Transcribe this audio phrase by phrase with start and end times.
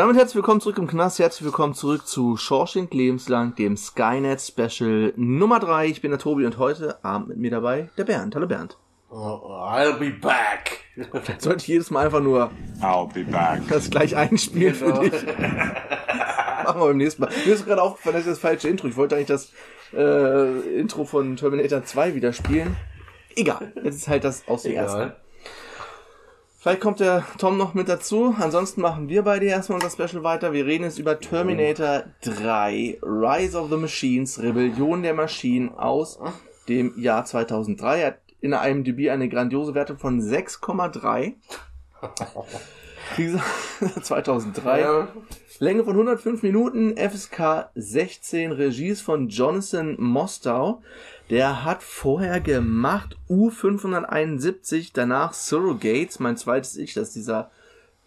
[0.00, 5.12] Damit herzlich willkommen zurück im Knast, herzlich willkommen zurück zu Shawshank Lebenslang, dem Skynet Special
[5.14, 5.88] Nummer 3.
[5.88, 8.34] Ich bin der Tobi und heute Abend mit mir dabei der Bernd.
[8.34, 8.78] Hallo Bernd.
[9.10, 10.78] Oh, I'll be back.
[10.94, 13.60] Vielleicht sollte ich jedes Mal einfach nur I'll be back.
[13.68, 15.00] das gleich einspielen für Genau.
[15.02, 15.12] dich.
[16.64, 17.30] Machen wir beim nächsten Mal.
[17.44, 18.86] Mir ist gerade aufgefallen, das ist das falsche Intro.
[18.88, 19.52] Ich wollte eigentlich das
[19.92, 22.74] äh, Intro von Terminator 2 wieder spielen.
[23.36, 25.12] Egal, jetzt ist halt das aus dem ersten.
[26.60, 28.34] Vielleicht kommt der Tom noch mit dazu.
[28.38, 30.52] Ansonsten machen wir beide erstmal unser Special weiter.
[30.52, 36.18] Wir reden jetzt über Terminator 3, Rise of the Machines, Rebellion der Maschinen aus
[36.68, 38.00] dem Jahr 2003.
[38.00, 41.32] Er hat in der IMDb eine grandiose Wertung von 6,3.
[43.16, 43.44] Wie gesagt,
[44.04, 44.80] 2003.
[44.80, 45.08] Ja.
[45.58, 50.82] Länge von 105 Minuten, FSK 16, Regie ist von Jonathan Mostow.
[51.28, 57.50] Der hat vorher gemacht U571, danach Surrogates, mein zweites Ich, das ist dieser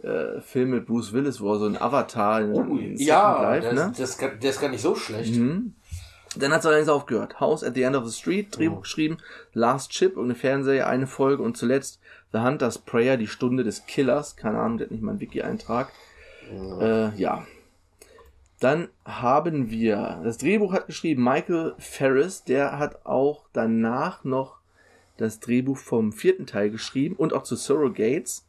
[0.02, 3.44] äh, Film mit Bruce Willis, wo er so ein Avatar in, Oh, in ja, Second
[3.44, 3.94] Life, der, ne?
[3.98, 5.36] das, kann- der ist gar nicht so schlecht.
[5.36, 5.76] Mhm.
[6.36, 7.40] Dann hat es allerdings aufgehört.
[7.40, 8.82] House at the End of the Street, Drehbuch Oh.
[8.82, 9.18] geschrieben,
[9.54, 12.00] Last Chip, irgendeine Fernsehserie, eine Folge und zuletzt
[12.34, 14.36] The Hunter's Prayer, die Stunde des Killers.
[14.36, 15.92] Keine Ahnung, der hat nicht mal einen Wiki-Eintrag.
[16.52, 17.46] Äh, ja.
[18.60, 24.58] Dann haben wir, das Drehbuch hat geschrieben Michael Ferris, der hat auch danach noch
[25.18, 28.46] das Drehbuch vom vierten Teil geschrieben und auch zu Surrogates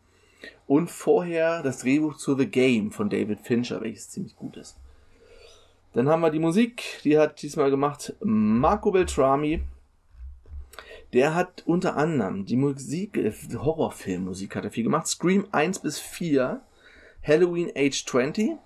[0.66, 4.76] und vorher das Drehbuch zu The Game von David Fincher, welches ziemlich gut ist.
[5.92, 9.62] Dann haben wir die Musik, die hat diesmal gemacht Marco Beltrami.
[11.14, 15.06] Der hat unter anderem die Musik, äh, Horrorfilmmusik hat er viel gemacht.
[15.06, 16.60] Scream 1 bis 4,
[17.22, 18.56] Halloween Age 20,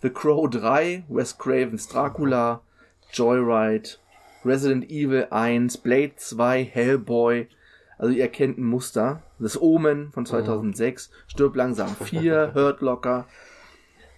[0.00, 2.60] The Crow 3, Wes Cravens Dracula,
[3.12, 3.90] Joyride,
[4.44, 7.48] Resident Evil 1, Blade 2, Hellboy.
[7.98, 9.24] Also ihr erkennt ein Muster.
[9.40, 13.26] Das Omen von 2006, Stirb langsam 4, Hurt Locker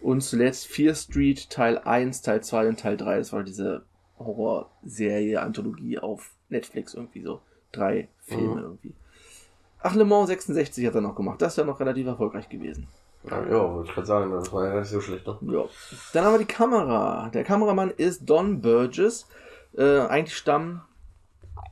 [0.02, 3.16] und zuletzt Fear Street Teil 1, Teil 2 und Teil 3.
[3.16, 3.86] Das war diese
[4.18, 7.40] Horrorserie, Anthologie auf Netflix irgendwie so.
[7.74, 8.58] Drei Filme Mhm.
[8.62, 8.94] irgendwie.
[9.80, 11.42] Ach, Le Mans 66 hat er noch gemacht.
[11.42, 12.86] Das ist ja noch relativ erfolgreich gewesen.
[13.28, 15.38] Ja, ja wollte ich gerade sagen, das war ja nicht so schlecht, ne?
[15.42, 15.64] Ja.
[16.12, 17.28] Dann haben wir die Kamera.
[17.34, 19.26] Der Kameramann ist Don Burgess.
[19.76, 20.36] Äh, eigentlich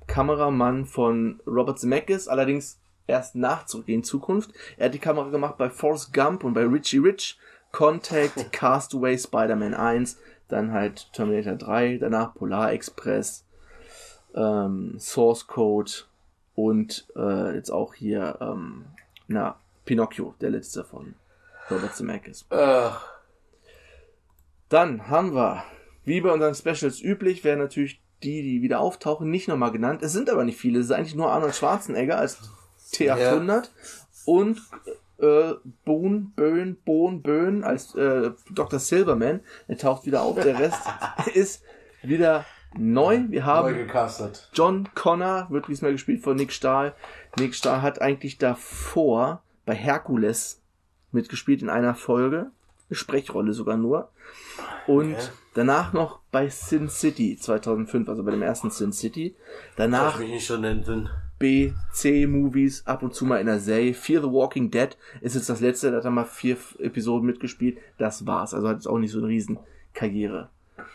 [0.06, 4.50] Stammkameramann von Robert Zemeckis, allerdings erst nach Zurück in Zukunft.
[4.76, 7.38] Er hat die Kamera gemacht bei Forrest Gump und bei Richie Rich,
[7.70, 13.44] Contact, Castaway, Spider-Man 1, dann halt Terminator 3, danach Polar Express,
[14.34, 15.92] ähm, Source Code
[16.54, 18.84] und äh, jetzt auch hier, ähm,
[19.28, 21.14] na, Pinocchio, der letzte von
[21.70, 22.44] Robert Zemeckis.
[22.50, 23.06] Ach,
[24.68, 25.64] Dann haben wir,
[26.04, 30.02] wie bei unseren Specials üblich, werden natürlich die, die wieder auftauchen, nicht nochmal genannt.
[30.02, 30.78] Es sind aber nicht viele.
[30.78, 32.38] Es ist eigentlich nur Arnold Schwarzenegger als
[32.92, 33.68] T800
[34.24, 34.60] und
[35.18, 35.54] äh,
[35.84, 38.78] Boone, Böhn, Bohn, Böhn als äh, Dr.
[38.78, 39.40] Silverman.
[39.68, 40.36] Er taucht wieder auf.
[40.40, 40.82] Der Rest
[41.34, 41.62] ist
[42.02, 42.44] wieder
[42.78, 43.24] neu.
[43.28, 44.48] Wir neu haben gecastet.
[44.52, 46.94] John Connor, wird diesmal gespielt von Nick Stahl.
[47.38, 50.60] Nick Stahl hat eigentlich davor bei Hercules
[51.12, 52.50] mitgespielt in einer Folge.
[52.88, 54.10] Eine Sprechrolle sogar nur.
[54.86, 55.28] Und Okay.
[55.54, 59.34] danach noch bei Sin City 2005, also bei dem ersten Sin City.
[59.76, 60.20] Danach.
[61.38, 63.94] B, C-Movies, ab und zu mal in der Serie.
[63.94, 67.78] Fear the Walking Dead ist jetzt das letzte, da hat er mal vier Episoden mitgespielt.
[67.98, 68.54] Das war's.
[68.54, 69.58] Also hat jetzt auch nicht so eine riesen
[69.92, 70.50] Karriere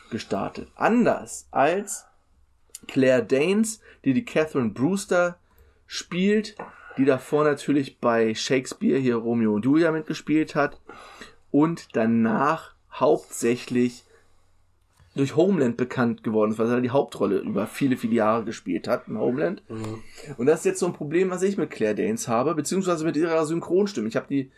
[0.09, 0.69] gestartet.
[0.75, 2.05] Anders als
[2.87, 5.37] Claire Danes, die die Catherine Brewster
[5.85, 6.55] spielt,
[6.97, 10.79] die davor natürlich bei Shakespeare hier Romeo und Julia mitgespielt hat
[11.51, 14.03] und danach hauptsächlich
[15.15, 19.07] durch Homeland bekannt geworden ist, weil er die Hauptrolle über viele, viele Jahre gespielt hat
[19.07, 19.63] in Homeland.
[20.37, 23.17] Und das ist jetzt so ein Problem, was ich mit Claire Danes habe, beziehungsweise mit
[23.17, 24.07] ihrer Synchronstimme.
[24.07, 24.51] Ich habe die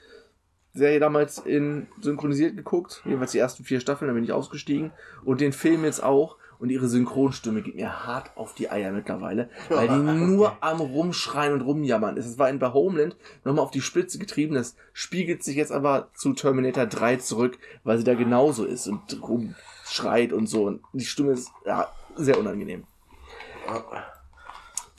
[0.79, 4.91] Serie damals in synchronisiert geguckt, jedenfalls die ersten vier Staffeln, da bin ich ausgestiegen
[5.23, 6.37] und den Film jetzt auch.
[6.59, 11.53] und ihre Synchronstimme geht mir hart auf die Eier mittlerweile, weil die nur am Rumschreien
[11.53, 12.25] und Rumjammern ist.
[12.25, 13.15] Es war in bei Homeland
[13.45, 17.97] nochmal auf die Spitze getrieben, das spiegelt sich jetzt aber zu Terminator 3 zurück, weil
[17.97, 22.83] sie da genauso ist und rumschreit und so und die Stimme ist ja, sehr unangenehm.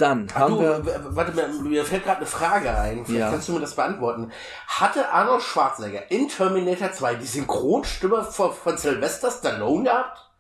[0.01, 1.17] Dann Ach haben du, wir...
[1.17, 3.05] warte, mir, mir fällt gerade eine Frage ein.
[3.05, 3.31] Vielleicht Ja.
[3.31, 4.33] kannst du mir das beantworten.
[4.67, 10.31] Hatte Arnold Schwarzenegger in Terminator 2 die Synchronstimme von, von Sylvester Stallone gehabt?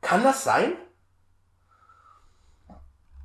[0.00, 0.72] Kann das sein?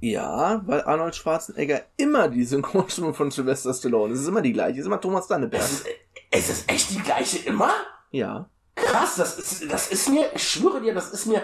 [0.01, 4.13] Ja, weil Arnold Schwarzenegger immer die Synchronstimme von Sylvester Stallone.
[4.13, 5.63] Es ist immer die gleiche, es ist immer Thomas Danneberg.
[5.63, 5.88] Es ist,
[6.30, 7.71] es ist echt die gleiche immer?
[8.12, 8.50] Ja.
[8.75, 11.42] Krass, das ist, das ist mir, ich schwöre dir, das ist mir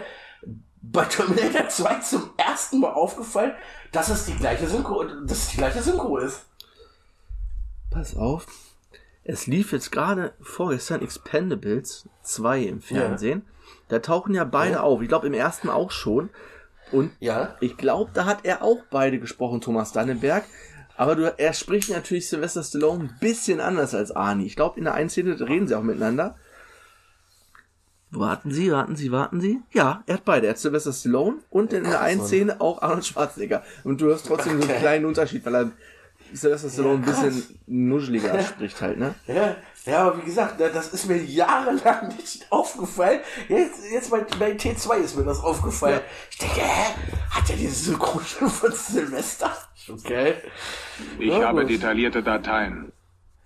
[0.81, 3.53] bei Terminator 2 zum ersten Mal aufgefallen,
[3.91, 6.45] dass es die gleiche Synchro, dass es die gleiche Synchro ist.
[7.91, 8.45] Pass auf.
[9.23, 13.45] Es lief jetzt gerade vorgestern Expendables 2 im Fernsehen.
[13.89, 14.81] Da tauchen ja beide Ja.
[14.83, 15.01] auf.
[15.01, 16.29] Ich glaube im ersten auch schon.
[16.91, 17.55] Und Ja.
[17.59, 20.43] ich glaube, da hat er auch beide gesprochen, Thomas Danneberg.
[20.97, 24.45] Aber du, er spricht natürlich Sylvester Stallone ein bisschen anders als Arnie.
[24.45, 26.35] Ich glaube, in der einen Szene reden sie auch miteinander.
[28.19, 29.61] Warten Sie, warten Sie, warten Sie.
[29.71, 30.47] Ja, er hat beide.
[30.47, 32.21] Er hat Sylvester Stallone und in der einen.
[32.25, 33.63] Szene auch Arnold Schwarzenegger.
[33.85, 35.71] Und du hörst trotzdem so einen kleinen Unterschied, weil er
[36.33, 37.21] Sylvester Stallone ein krass.
[37.23, 39.15] bisschen nuscheliger spricht halt, ne?
[39.25, 39.55] Ja,
[39.85, 43.21] ja, aber wie gesagt, ne, das ist mir jahrelang nicht aufgefallen.
[43.47, 46.01] Jetzt, jetzt bei, bei T2 ist mir das aufgefallen.
[46.29, 46.93] Ich denke, hä?
[47.31, 49.51] Hat er diese Synchronstimme von Silvester?
[49.89, 50.33] Okay.
[51.19, 51.69] Ich Ja, habe gut.
[51.69, 52.91] detaillierte Dateien.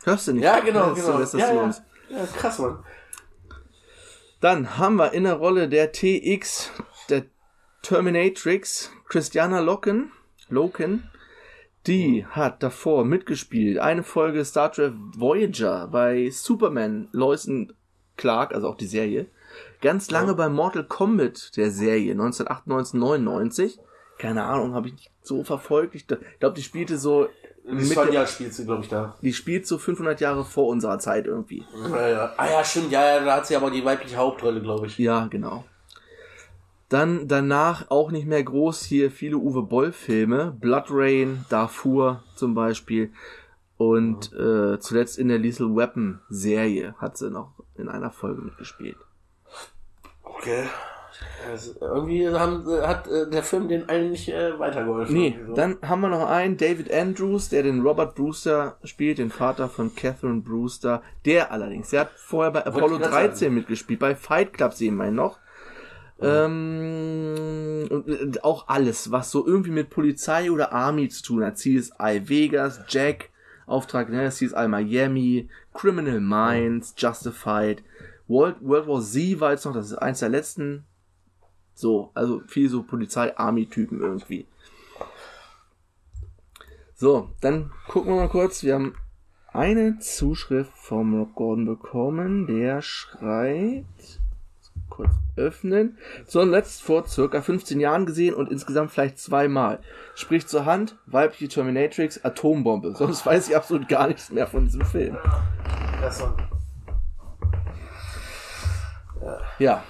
[0.03, 0.43] Hörst du nicht?
[0.43, 1.19] Ja, genau, genau.
[1.21, 1.73] Ja, ja.
[2.09, 2.79] ja, krass, Mann.
[4.43, 6.69] Dann haben wir in der Rolle der TX,
[7.07, 7.23] der
[7.81, 10.11] Terminatrix, Christiana Loken,
[10.49, 11.09] Loken.
[11.87, 13.77] Die hat davor mitgespielt.
[13.77, 17.73] Eine Folge Star Trek Voyager bei Superman, Lois und
[18.17, 19.27] Clark, also auch die Serie.
[19.79, 23.79] Ganz lange bei Mortal Kombat, der Serie, 1998, 99.
[24.17, 25.95] Keine Ahnung, habe ich nicht so verfolgt.
[25.95, 27.29] Ich glaube, die spielte so,
[27.65, 29.15] Die mit Sonja spielt sie, glaube ich, da.
[29.21, 31.63] die spielt so 500 Jahre vor unserer Zeit irgendwie.
[31.89, 32.33] Ja, ja.
[32.37, 34.97] Ah ja, stimmt, ja, ja, da hat sie aber die weibliche Hauptrolle, glaube ich.
[34.97, 35.63] Ja, genau.
[36.89, 42.53] Dann danach auch nicht mehr groß hier viele Uwe Boll Filme, Blood Rain, Darfur zum
[42.53, 43.11] Beispiel
[43.77, 48.97] und äh, zuletzt in der Lethal Weapon Serie hat sie noch in einer Folge mitgespielt.
[50.23, 50.67] Okay.
[51.49, 55.15] Also, irgendwie haben, hat äh, der Film den allen nicht äh, weitergeholfen.
[55.15, 55.53] Nee, so.
[55.53, 59.95] dann haben wir noch einen, David Andrews, der den Robert Brewster spielt, den Vater von
[59.95, 61.01] Catherine Brewster.
[61.25, 63.53] Der allerdings, der hat vorher bei Apollo ich grad 13 sagen.
[63.55, 65.39] mitgespielt, bei Fight Club sehen wir ihn noch.
[66.21, 71.57] Ähm, und äh, auch alles, was so irgendwie mit Polizei oder Army zu tun hat.
[71.57, 73.29] CSI Vegas, Jack,
[73.65, 77.83] Auftrag, ne, CSI Miami, Criminal Minds, Justified,
[78.27, 80.85] World, World War Z war jetzt noch, das ist eins der letzten.
[81.73, 84.45] So, also viel so Polizei-Army-Typen irgendwie.
[86.95, 88.63] So, dann gucken wir mal kurz.
[88.63, 88.95] Wir haben
[89.51, 94.19] eine Zuschrift vom Rob Gordon bekommen, der schreibt,
[94.89, 99.79] kurz öffnen, zuletzt vor circa 15 Jahren gesehen und insgesamt vielleicht zweimal.
[100.15, 102.95] Spricht zur Hand, weibliche Terminatrix, Atombombe.
[102.95, 105.17] Sonst weiß ich absolut gar nichts mehr von diesem Film.
[109.59, 109.83] Ja.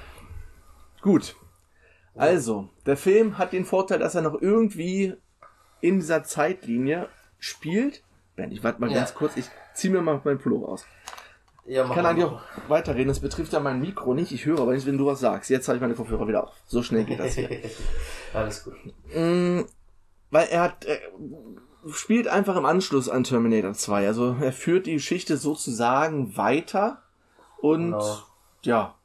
[1.01, 1.35] Gut.
[2.15, 5.15] Also, der Film hat den Vorteil, dass er noch irgendwie
[5.81, 8.03] in dieser Zeitlinie spielt.
[8.35, 8.97] Ben, ich warte mal Ja.
[8.99, 10.85] ganz kurz, ich zieh mir mal meinen Pullover aus.
[11.65, 14.31] ja, Ich kann eigentlich auch weiterreden, das betrifft ja mein Mikro nicht.
[14.31, 15.49] Ich höre aber nicht, wenn du was sagst.
[15.49, 16.53] Jetzt habe ich meine Kopfhörer wieder auf.
[16.67, 17.49] So schnell geht das hier.
[18.33, 18.75] Alles gut.
[19.15, 19.61] Mm,
[20.29, 20.99] Weil er hat, er
[21.93, 24.07] spielt einfach im Anschluss an Terminator 2.
[24.07, 27.01] Also er führt die Geschichte sozusagen weiter
[27.59, 28.17] und Genau.
[28.63, 28.95] ja,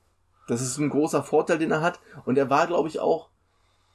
[0.48, 2.00] das ist ein großer Vorteil, den er hat.
[2.24, 3.28] Und er war, glaube ich, auch,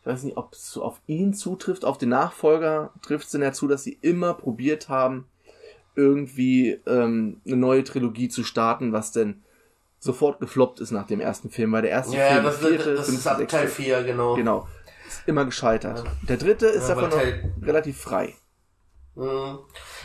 [0.01, 3.67] ich weiß nicht, ob es auf ihn zutrifft, auf den Nachfolger trifft es denn dazu,
[3.67, 5.27] dass sie immer probiert haben,
[5.95, 9.43] irgendwie ähm, eine neue Trilogie zu starten, was denn
[9.99, 13.07] sofort gefloppt ist nach dem ersten Film, weil der erste Ja, Film, das, vierte, das,
[13.07, 14.35] das ist ab Teil 4, genau.
[14.35, 14.67] Genau.
[15.07, 16.03] Ist immer gescheitert.
[16.27, 18.35] Der dritte ist Ja, davon noch relativ frei.
[19.15, 19.59] Mhm.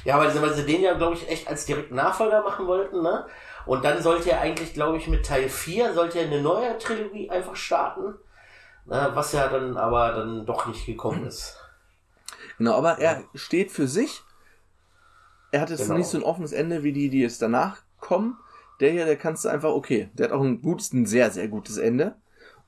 [0.05, 3.03] Ja, weil sie, weil sie den ja, glaube ich, echt als direkten Nachfolger machen wollten,
[3.03, 3.27] ne?
[3.67, 7.29] Und dann sollte er eigentlich, glaube ich, mit Teil 4 sollte er eine neue Trilogie
[7.31, 8.15] einfach starten.
[8.87, 9.11] Ne?
[9.15, 11.59] Was ja dann aber dann doch nicht gekommen ist.
[12.57, 14.23] Genau, aber er steht für sich.
[15.51, 15.99] Er hat jetzt Genau.
[15.99, 18.39] nicht so ein offenes Ende wie die, die jetzt danach kommen.
[18.81, 21.49] Der hier, der kannst du einfach, okay, der hat auch ein gutes, ein sehr, sehr
[21.49, 22.15] gutes Ende.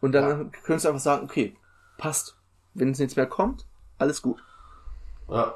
[0.01, 1.57] Und dann könntest du einfach sagen, okay,
[1.99, 2.37] passt.
[2.75, 3.67] Wenn es nichts mehr kommt,
[3.99, 4.43] alles gut.
[5.29, 5.55] Ja.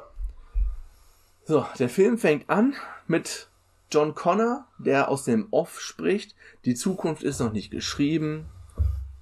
[1.47, 2.73] So, der Film fängt an
[3.05, 3.49] mit
[3.91, 6.35] John Connor, der aus dem Off spricht.
[6.65, 8.47] Die Zukunft ist noch nicht geschrieben.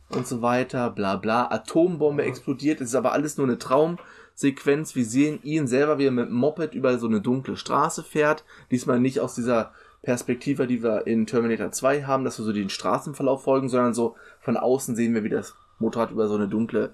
[0.08, 1.52] und so weiter, bla bla.
[1.52, 4.96] Atombombe explodiert, es ist aber alles nur eine Traumsequenz.
[4.96, 8.46] Wir sehen ihn selber, wie er mit dem Moped über so eine dunkle Straße fährt.
[8.72, 12.70] Diesmal nicht aus dieser Perspektive, die wir in Terminator 2 haben, dass wir so den
[12.70, 16.94] Straßenverlauf folgen, sondern so von außen sehen wir, wie das Motorrad über so eine dunkle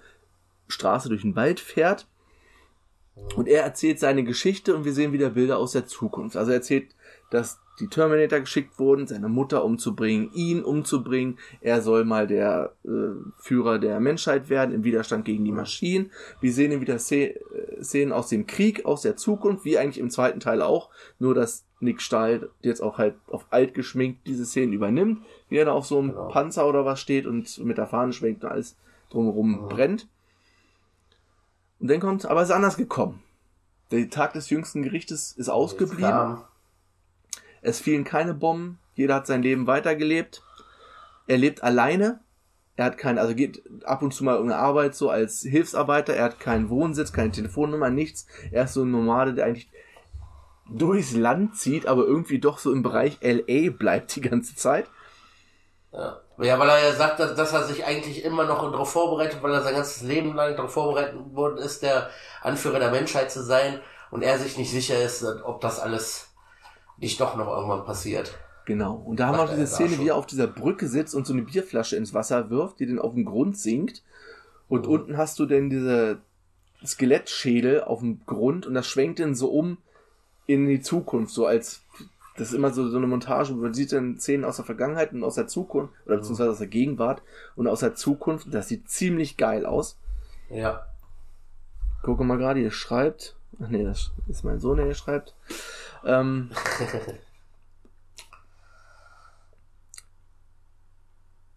[0.70, 2.08] Straße durch den Wald fährt.
[3.36, 6.36] Und er erzählt seine Geschichte und wir sehen wieder Bilder aus der Zukunft.
[6.38, 6.96] Also er erzählt,
[7.30, 11.38] dass die Terminator geschickt wurden, seine Mutter umzubringen, ihn umzubringen.
[11.62, 12.89] Er soll mal der äh,
[13.38, 16.12] Führer der Menschheit werden im Widerstand gegen die Maschinen.
[16.42, 20.00] Wir sehen ihn wieder Szen- äh, Szenen aus dem Krieg, aus der Zukunft, wie eigentlich
[20.00, 20.89] im zweiten Teil auch.
[21.20, 25.66] Nur, dass Nick Stahl jetzt auch halt auf alt geschminkt diese Szenen übernimmt, wie er
[25.66, 26.28] da auf so einem Genau.
[26.28, 28.75] Panzer oder was steht und mit der Fahne schwenkt und alles
[29.10, 29.70] drumherum Mhm.
[29.70, 30.08] brennt.
[31.80, 33.24] Und dann kommt, aber es ist anders gekommen.
[33.92, 36.38] Der Tag des jüngsten Gerichtes ist ausgeblieben.
[37.62, 38.80] Es fielen keine Bomben.
[38.96, 40.44] Jeder hat sein Leben weitergelebt.
[41.28, 42.20] Er lebt alleine.
[42.76, 46.14] Er hat kein, also geht ab und zu mal irgendeine Arbeit so als Hilfsarbeiter.
[46.14, 48.26] Er hat keinen Wohnsitz, keine Telefonnummer, nichts.
[48.52, 49.70] Er ist so ein Nomade, der eigentlich
[50.70, 54.90] durchs Land zieht, aber irgendwie doch so im Bereich LA bleibt die ganze Zeit.
[55.91, 56.22] Ja.
[56.38, 59.53] ja, weil er ja sagt, dass, dass er sich eigentlich immer noch darauf vorbereitet, weil
[59.53, 62.10] er sein ganzes Leben lang darauf vorbereitet worden ist, der
[62.41, 63.79] Anführer der Menschheit zu sein
[64.12, 66.27] und er sich nicht sicher ist, ob das alles
[66.98, 68.38] nicht doch noch irgendwann passiert.
[68.65, 68.96] Genau.
[68.96, 70.00] Und da haben wir auch diese Szene, schon.
[70.05, 73.00] wie er auf dieser Brücke sitzt und so eine Bierflasche ins Wasser wirft, die dann
[73.00, 74.03] auf den Grund sinkt.
[74.67, 74.91] Und Mhm.
[74.91, 76.19] unten hast du dann diese
[76.86, 79.77] Skelettschädel auf dem Grund und das schwenkt dann so um
[80.46, 81.81] in die Zukunft, so als
[82.39, 85.12] das ist immer so, so eine Montage, wo man sieht dann Szenen aus der Vergangenheit
[85.13, 86.19] und aus der Zukunft, oder Mhm.
[86.22, 87.22] beziehungsweise aus der Gegenwart
[87.55, 88.48] und aus der Zukunft.
[88.51, 90.00] Das sieht ziemlich geil aus.
[90.50, 90.86] Ja.
[92.01, 93.36] Gucke mal gerade, hier schreibt.
[93.62, 95.36] Ach nee, das ist mein Sohn, der hier schreibt.
[96.05, 96.50] Ähm,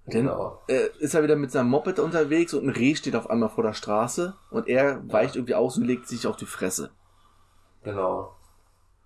[0.06, 0.60] Denn genau.
[0.66, 3.62] äh, ist er wieder mit seinem Moped unterwegs und ein Reh steht auf einmal vor
[3.62, 6.90] der Straße und er weicht irgendwie aus und legt sich auf die Fresse.
[7.84, 8.34] Genau.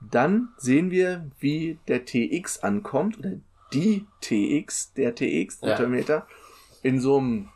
[0.01, 3.33] Dann sehen wir, wie der TX ankommt, oder
[3.73, 5.77] die TX, der TX, der Ja.
[5.77, 6.27] Terminator,
[6.83, 7.49] in so einem,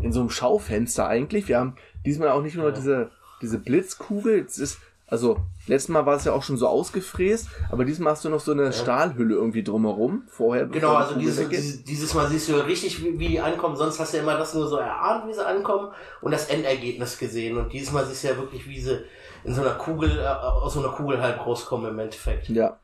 [0.00, 1.48] in so einem Schaufenster eigentlich.
[1.48, 2.70] Wir haben diesmal auch nicht nur Ja.
[2.70, 3.10] diese,
[3.42, 4.78] diese Blitzkugel, es ist,
[5.08, 8.40] also, letztes Mal war es ja auch schon so ausgefräst, aber diesmal hast du noch
[8.40, 10.66] so eine Stahlhülle irgendwie drumherum, vorher.
[10.66, 13.76] Genau, also dieses, dieses Mal siehst du richtig, wie, wie die ankommen.
[13.76, 15.92] Sonst hast du ja immer das nur so erahnt, wie sie ankommen
[16.22, 17.56] und das Endergebnis gesehen.
[17.56, 19.04] Und dieses Mal siehst du ja wirklich, wie sie
[19.46, 22.48] in so einer Kugel, äh, aus so einer Kugel halt rauskommen im Endeffekt.
[22.48, 22.78] Ja,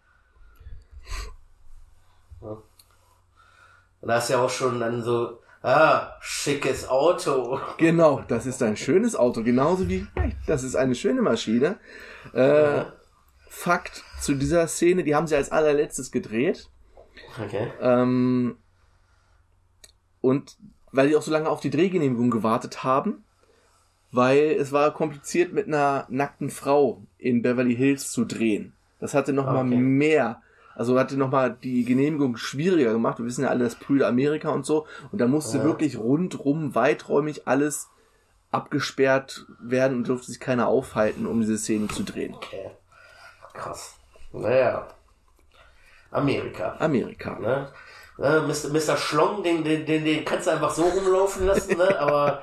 [2.41, 7.59] Und da ist ja auch schon dann so, ah, schickes Auto.
[7.79, 10.07] Genau, das ist ein schönes Auto, genauso wie,
[10.47, 11.79] das ist eine schöne Maschine.
[12.33, 12.85] Äh,
[13.49, 16.71] Fakt zu dieser Szene, die haben sie als allerletztes gedreht.
[17.45, 17.71] Okay.
[17.81, 18.57] Ähm,
[20.21, 20.57] und
[20.91, 23.25] weil die auch so lange auf die Drehgenehmigung gewartet haben,
[24.13, 28.73] weil es war kompliziert mit einer nackten Frau in Beverly Hills zu drehen.
[29.01, 29.77] Das hatte noch mal Okay.
[29.77, 30.41] mehr,
[30.77, 33.19] also hatte noch mal die Genehmigung schwieriger gemacht.
[33.19, 34.87] Wir wissen ja alle, das Brüder Amerika und so.
[35.11, 35.65] Und da musste Ja.
[35.65, 37.89] wirklich rundrum, weiträumig alles
[38.51, 42.35] abgesperrt werden und durfte sich keiner aufhalten, um diese Szene zu drehen.
[42.35, 42.71] Okay.
[43.55, 43.97] Krass.
[44.33, 44.87] Naja.
[46.11, 46.77] Amerika.
[46.79, 47.39] Amerika.
[47.39, 47.69] Ne?
[48.19, 48.69] Ne, Mr.
[48.71, 48.97] Mr.
[48.99, 51.99] Schlong, den, den, den, den kannst du einfach so rumlaufen lassen, ne?
[51.99, 52.43] aber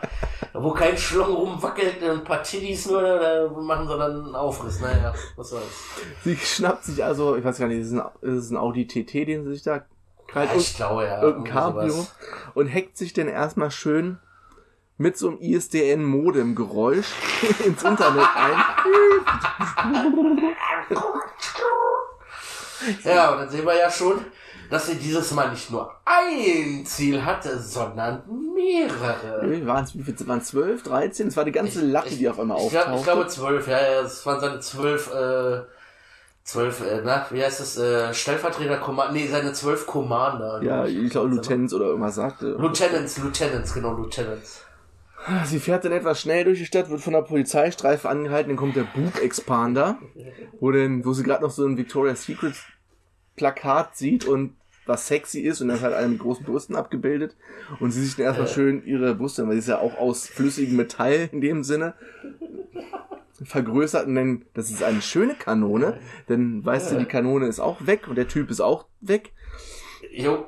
[0.53, 4.79] wo kein Schlong rumwackelt, ein paar Tiddies nur, da machen sie dann einen Aufriss.
[4.79, 5.63] Naja, was soll's.
[6.23, 8.87] Sie schnappt sich also, ich weiß gar nicht, ist es ein, ist es ein Audi
[8.87, 9.81] TT, den sie sich da
[10.27, 11.21] kalt Ja, ich glaube ja.
[11.21, 12.15] irgendein Cabrio sowas.
[12.53, 14.19] und hackt sich dann erstmal schön
[14.97, 17.07] mit so einem ISDN-Modem-Geräusch
[17.65, 18.63] ins Internet ein.
[23.03, 24.25] Ja, und dann sehen wir ja schon,
[24.69, 28.23] dass sie dieses Mal nicht nur ein Ziel hatte, sondern
[28.59, 29.49] mehrere.
[29.51, 29.97] Wie waren es?
[29.97, 30.47] Wie viel waren es?
[30.47, 31.27] 12, 13?
[31.27, 32.99] Es war die ganze Latte, die auf einmal Ich, glaub, auftauchte.
[32.99, 35.61] ich glaube zwölf, ja, ja, es waren seine zwölf, äh,
[36.43, 40.61] zwölf, äh, na, wie heißt das, äh, Stellvertreter, Command, nee, seine zwölf Commander.
[40.63, 42.51] ja, ich glaube, Lieutenants oder irgendwas sagte.
[42.57, 44.63] Lieutenants, Lieutenants, genau, Lieutenants.
[45.45, 48.77] Sie fährt dann etwas schnell durch die Stadt, wird von der Polizeistreife angehalten, dann kommt
[48.77, 49.97] der Boob Expander,
[50.61, 52.55] wo, denn, wo sie gerade noch so ein Victoria's Secret
[53.35, 54.55] Plakat sieht und
[54.89, 57.37] was sexy ist und dann ist halt einer mit großen Brüsten abgebildet
[57.79, 58.53] und sie sich dann erstmal Äh.
[58.53, 61.93] schön ihre Brüste, weil sie ist ja auch aus flüssigem Metall in dem Sinne
[63.43, 67.85] vergrößert und dann, das ist eine schöne Kanone, dann weißt du, die Kanone ist auch
[67.85, 69.31] weg und der Typ ist auch weg.
[70.11, 70.47] Jo,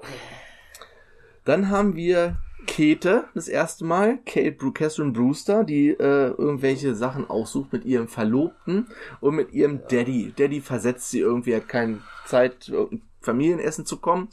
[1.45, 7.29] Dann haben wir Käthe das erste Mal, Kate Bru Catherine Brewster, die äh, irgendwelche Sachen
[7.29, 8.87] aussucht mit ihrem Verlobten
[9.19, 10.33] und mit ihrem Daddy.
[10.37, 14.29] Daddy versetzt sie irgendwie, hat keine Zeit, zu irgendeinem Familienessen zu kommen.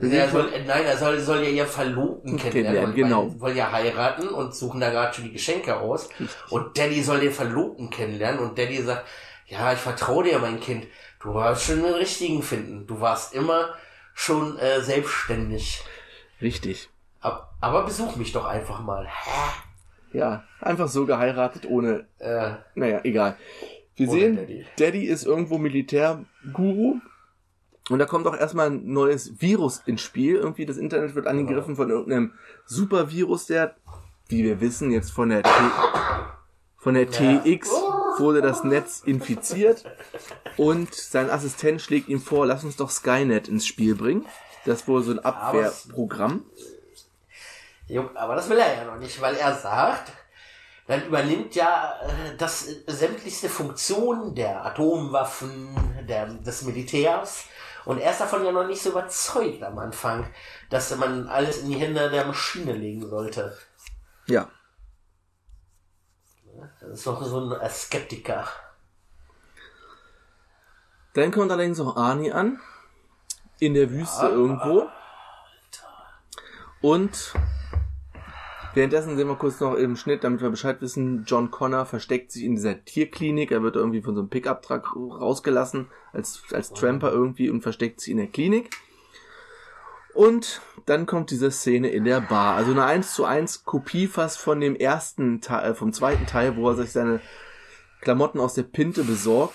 [0.00, 2.94] Er soll, nein, er soll, soll ja ihr Verlobten kennenlernen.
[2.94, 3.40] Kennenlernen, genau.
[3.40, 6.08] Wollen ja heiraten und suchen da gerade schon die Geschenke aus.
[6.48, 9.06] Und Daddy soll den Verlobten kennenlernen und Daddy sagt,
[9.46, 10.86] ja, ich vertraue dir, mein Kind.
[11.20, 12.86] Du warst schon den richtigen finden.
[12.86, 13.74] Du warst immer
[14.14, 15.82] schon äh, selbstständig.
[16.40, 16.88] Richtig.
[17.20, 19.06] Ab, aber besuch mich doch einfach mal.
[19.06, 20.18] Hä?
[20.18, 23.36] Ja, einfach so geheiratet, ohne, Äh, naja, egal.
[23.96, 24.66] Wir sehen, Daddy.
[24.78, 25.04] Daddy.
[25.04, 27.00] ist irgendwo Militärguru.
[27.90, 30.36] Und da kommt auch erstmal ein neues Virus ins Spiel.
[30.36, 32.32] Irgendwie das Internet wird angegriffen von irgendeinem
[32.64, 33.74] Supervirus, der,
[34.28, 35.50] wie wir wissen, jetzt von der T
[36.78, 37.68] von der TX
[38.18, 39.84] wurde das Netz infiziert.
[40.56, 44.24] Und sein Assistent schlägt ihm vor, lass uns doch Skynet ins Spiel bringen.
[44.64, 46.44] Das wohl so ein Abwehrprogramm.
[47.86, 50.12] Jo, aber das will er ja noch nicht, weil er sagt,
[50.86, 55.76] dann übernimmt ja äh, das äh, sämtlichste Funktionen der Atomwaffen,
[56.08, 57.44] der, des Militärs.
[57.84, 60.32] Und er ist davon ja noch nicht so überzeugt am Anfang,
[60.68, 63.56] dass man alles in die Hände der Maschine legen sollte.
[64.26, 64.48] Ja.
[66.80, 68.46] Das ist doch so ein Skeptiker.
[71.14, 72.60] Dann kommt allerdings auch Arnie an.
[73.58, 74.88] In der Wüste irgendwo.
[76.80, 77.34] Und
[78.74, 82.44] währenddessen sehen wir kurz noch im Schnitt, damit wir Bescheid wissen, John Connor versteckt sich
[82.44, 83.50] in dieser Tierklinik.
[83.50, 88.10] Er wird irgendwie von so einem Pickup-Truck rausgelassen, als, als Tramper irgendwie und versteckt sich
[88.10, 88.70] in der Klinik.
[90.14, 92.56] Und dann kommt diese Szene in der Bar.
[92.56, 96.56] Also eine 1 zu 1 Kopie fast von dem ersten Teil, äh, vom zweiten Teil,
[96.56, 97.20] wo er sich seine
[98.00, 99.54] Klamotten aus der Pinte besorgt.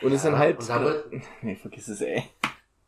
[0.00, 0.58] Und ist dann halt.
[0.58, 2.24] und nee, vergiss es, ey.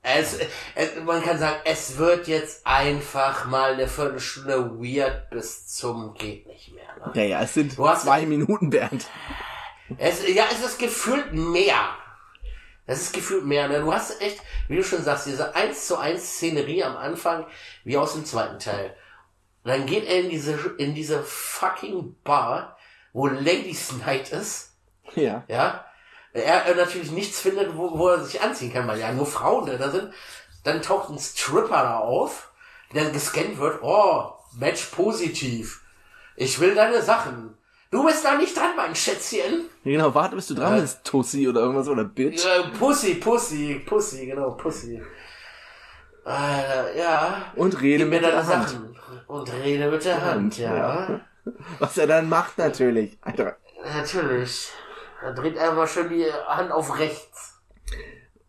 [0.03, 0.39] Es,
[0.75, 6.47] es, man kann sagen, es wird jetzt einfach mal eine Viertelstunde weird bis zum geht
[6.47, 6.89] nicht mehr.
[7.07, 7.13] Ne?
[7.15, 9.07] Ja, ja, es sind Du hast- zwei Minuten, Bernd.
[9.99, 11.91] Es, ja, es ist gefühlt mehr.
[12.87, 13.69] Es ist gefühlt mehr.
[13.69, 13.81] Ne?
[13.81, 17.47] Du hast echt, wie du schon sagst, diese 1 zu 1 Szenerie am Anfang,
[17.85, 18.97] wie aus dem zweiten Teil.
[19.65, 22.79] Und dann geht er in diese, in diese fucking Bar,
[23.13, 24.77] wo Ladies Night ist,
[25.15, 25.45] Ja.
[25.49, 25.85] ja.
[26.33, 29.91] Er, natürlich nichts findet, wo, wo er sich anziehen kann, weil ja nur Frauen da
[29.91, 30.13] sind.
[30.65, 32.53] Dann taucht ein Stripper da auf,
[32.95, 33.81] der gescannt wird.
[33.83, 35.81] Oh, Match positiv.
[36.37, 37.57] Ich will deine Sachen.
[37.91, 39.65] Du bist da nicht dran, mein Schätzchen.
[39.83, 40.81] Ja, Genau, warte, bis du dran Ja.
[40.83, 42.45] bist, Tussi oder irgendwas oder Bitch.
[42.45, 45.03] Äh, Pussy, Pussy, Pussy, genau, Pussy.
[46.27, 47.47] Äh, ja.
[47.57, 48.69] Und rede mit der Hand.
[48.69, 48.97] Sachen.
[49.27, 51.21] Und rede mit der Hand, ja.
[51.79, 53.19] Was er dann macht natürlich.
[53.23, 53.57] Alter.
[53.83, 54.69] Natürlich.
[55.23, 57.61] Dann dreht er mal schön die Hand auf rechts.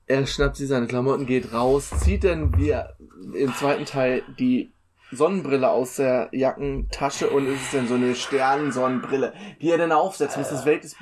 [0.08, 2.96] Er schnappt sich seine Klamotten, geht raus, zieht dann wie er
[3.34, 4.74] im zweiten Teil die
[5.12, 10.38] Sonnenbrille aus der Jackentasche und es ist dann so eine Sternensonnenbrille, die er dann aufsetzt.
[10.38, 10.96] Und Das, Welt ist,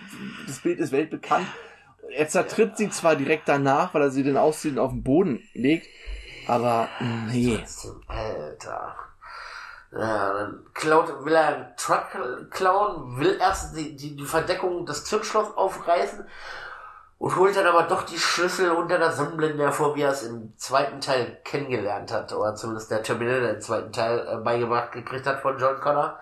[0.47, 1.47] das Bild ist weltbekannt.
[2.11, 5.43] Er zertritt sie zwar direkt danach, weil er sie dann auszieht und auf den Boden
[5.53, 5.87] legt,
[6.47, 6.89] aber
[7.31, 7.59] nee.
[8.07, 8.95] Alter.
[9.91, 12.05] Ja, dann klaut, will er einen Truck
[12.51, 16.25] klauen, will erst die, die, die Verdeckung des Zündschloss aufreißen
[17.17, 20.53] und holt dann aber doch die Schlüssel unter der Sonnenblende hervor, wie er es im
[20.57, 25.41] zweiten Teil kennengelernt hat, oder zumindest der Terminator im zweiten Teil äh, beigebracht gekriegt hat
[25.41, 26.19] von John Connor.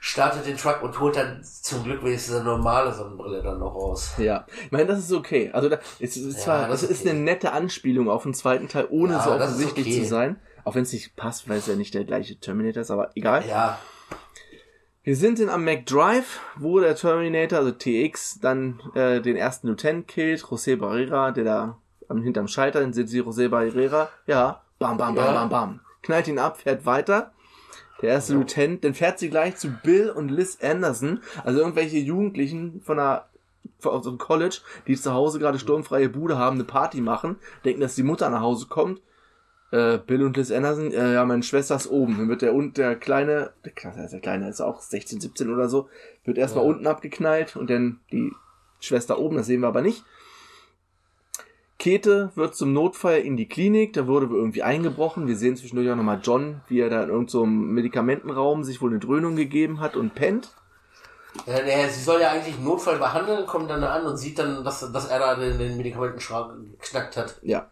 [0.00, 4.14] Startet den Truck und holt dann zum Glück wenigstens eine normale Sonnenbrille dann noch raus.
[4.18, 5.52] Ja, ich meine, das ist okay.
[5.52, 7.10] Also da, es ist zwar, das das ist okay.
[7.10, 10.02] eine nette Anspielung auf den zweiten Teil, ohne Ja, so das offensichtlich okay.
[10.02, 10.40] zu sein.
[10.64, 13.44] Auch wenn es nicht passt, weil es ja nicht der gleiche Terminator ist, aber egal.
[13.48, 13.78] Ja,
[15.04, 20.06] Wir sind in am McDrive, wo der Terminator, also TX, dann äh, den ersten Lieutenant
[20.06, 24.96] killt, José Barrera, der da am, hinterm Schalter, dann sind sie José Barrera, ja, bam,
[24.96, 25.32] bam, bam, Ja.
[25.32, 25.80] bam, bam.
[26.02, 27.32] Knallt ihn ab, fährt weiter.
[28.00, 32.80] Der erste Lieutenant, dann fährt sie gleich zu Bill und Liz Anderson, also irgendwelche Jugendlichen
[32.82, 33.26] von einer
[33.84, 37.94] aus dem College, die zu Hause gerade sturmfreie Bude haben, eine Party machen, denken, dass
[37.96, 39.00] die Mutter nach Hause kommt.
[39.72, 42.18] Äh, Bill und Liz Anderson, äh, ja, meine Schwester ist oben.
[42.18, 45.68] Dann wird der und der kleine, der, Kleine- der kleine ist auch 16, 17 oder
[45.68, 45.88] so,
[46.24, 46.70] wird erstmal Ja.
[46.70, 48.32] unten abgeknallt und dann die
[48.80, 50.04] Schwester oben, das sehen wir aber nicht.
[51.78, 55.26] Käthe wird zum Notfall in die Klinik, da wurde irgendwie eingebrochen.
[55.26, 58.90] Wir sehen zwischendurch auch nochmal John, wie er da in irgendeinem so Medikamentenraum sich wohl
[58.90, 60.54] eine Dröhnung gegeben hat und pennt.
[61.46, 64.92] Ja, naja, sie soll ja eigentlich Notfall behandeln, kommt dann an und sieht dann, dass,
[64.92, 67.40] dass er da den, den Medikamentenschrank geknackt hat.
[67.42, 67.68] Ja.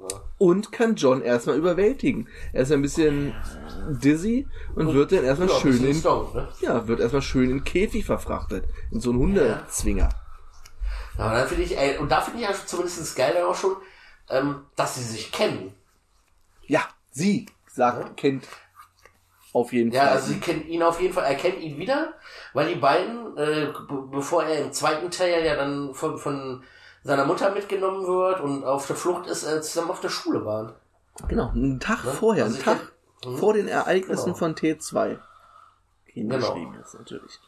[0.00, 0.06] Ja.
[0.38, 2.28] Und kann John erstmal überwältigen.
[2.52, 3.34] Er ist ein bisschen
[3.88, 6.48] dizzy und wird dann erstmal Ja, schön in, stoned, ne?
[6.60, 8.64] ja, wird erstmal schön in Käfig verfrachtet.
[8.92, 10.08] In so einen Hundezwinger.
[11.18, 13.54] Ja, und dann finde ich, ey, und da finde ich ja zumindest geil dann auch
[13.56, 13.76] schon,
[14.30, 15.74] ähm, dass sie sich kennen.
[16.66, 18.46] Ja, sie sagt, kennt
[19.52, 20.08] auf jeden Ja, Fall.
[20.10, 22.12] also sie kennt ihn auf jeden Fall, er kennt ihn wieder,
[22.52, 26.62] weil die beiden, äh, be- bevor er im zweiten Teil ja dann von, von
[27.08, 30.72] seiner Mutter mitgenommen wird und auf der Flucht ist, äh, zusammen auf der Schule waren.
[31.26, 32.10] Genau, einen Tag Ne?
[32.12, 32.92] vorher, Also einen Tag
[33.22, 33.36] kenn- Mhm.
[33.38, 34.36] vor den Ereignissen Genau.
[34.36, 35.18] von T2.
[36.04, 36.84] Hingeschrieben Genau.
[36.84, 37.40] ist natürlich.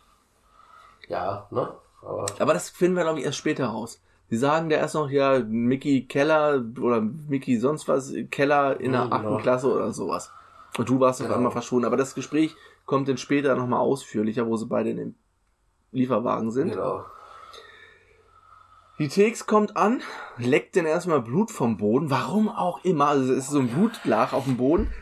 [1.08, 1.72] Ja, ne?
[2.02, 4.00] Aber Aber das finden wir, glaube ich, erst später raus.
[4.30, 9.04] Sie sagen der erst noch, ja, Mickey Keller oder Mickey sonst was, Keller in der
[9.06, 9.38] Mhm, achten genau.
[9.40, 10.30] Klasse oder sowas.
[10.78, 11.36] Und du warst auf Genau.
[11.36, 11.84] einmal verschwunden.
[11.84, 12.54] Aber das Gespräch
[12.86, 15.14] kommt dann später nochmal ausführlicher, wo sie beide in dem
[15.92, 16.70] Lieferwagen sind.
[16.70, 17.04] genau.
[19.00, 20.02] Die TX kommt an,
[20.36, 22.10] leckt dann erstmal Blut vom Boden.
[22.10, 23.08] Warum auch immer.
[23.08, 24.92] Also es ist so ein Blutglach auf dem Boden.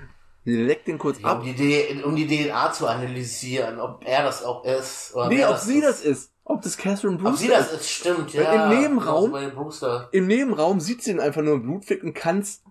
[0.44, 1.42] Leckt den kurz Ja, um, ab.
[1.44, 5.14] die D um die DNA zu analysieren, ob er das auch ist.
[5.14, 6.32] Oder Nee, ob sie das ist.
[6.44, 7.80] Ob das Catherine Ob Brewster sie das ist.
[7.82, 8.70] ist, stimmt, ja.
[8.70, 10.08] im Nebenraum- Brewster.
[10.12, 12.62] Im Nebenraum sieht sie ihn einfach nur im Blutfleck und kann es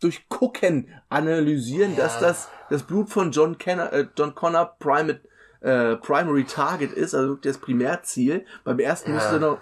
[0.00, 2.04] durch Gucken analysieren, Ja.
[2.04, 5.20] dass das das Blut von John, Kenner, äh, John Connor Primate,
[5.60, 8.46] äh, Primary Target ist, also das Primärziel.
[8.64, 9.16] Beim ersten Ja.
[9.16, 9.58] müsste noch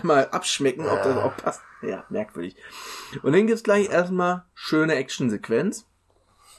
[0.00, 1.24] einmal abschmecken, ob das Ja.
[1.24, 1.62] auch passt.
[1.82, 2.56] Ja, merkwürdig.
[3.22, 5.86] Und dann gibt's gleich erstmal schöne Actionsequenz,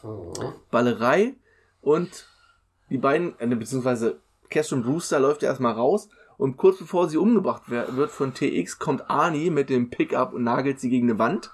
[0.04, 0.34] Mhm.
[0.69, 1.36] Ballerei
[1.82, 2.28] und
[2.89, 4.19] die beiden, äh, beziehungsweise
[4.50, 9.10] Catherine Brewster läuft ja erstmal raus und kurz bevor sie umgebracht wird von TX, kommt
[9.10, 11.52] Arnie mit dem Pickup und nagelt sie gegen eine Wand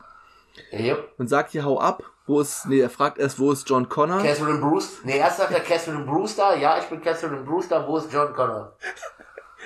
[0.74, 1.14] Yep.
[1.18, 2.04] und sagt ihr, hau ab.
[2.28, 4.22] Wo ist, nee, er fragt erst, wo ist John Connor?
[4.22, 5.02] Catherine Brewster.
[5.06, 6.56] Nee, erst sagt er Catherine Brewster.
[6.58, 7.86] Ja, ich bin Catherine Brewster.
[7.88, 8.78] Wo ist John Connor?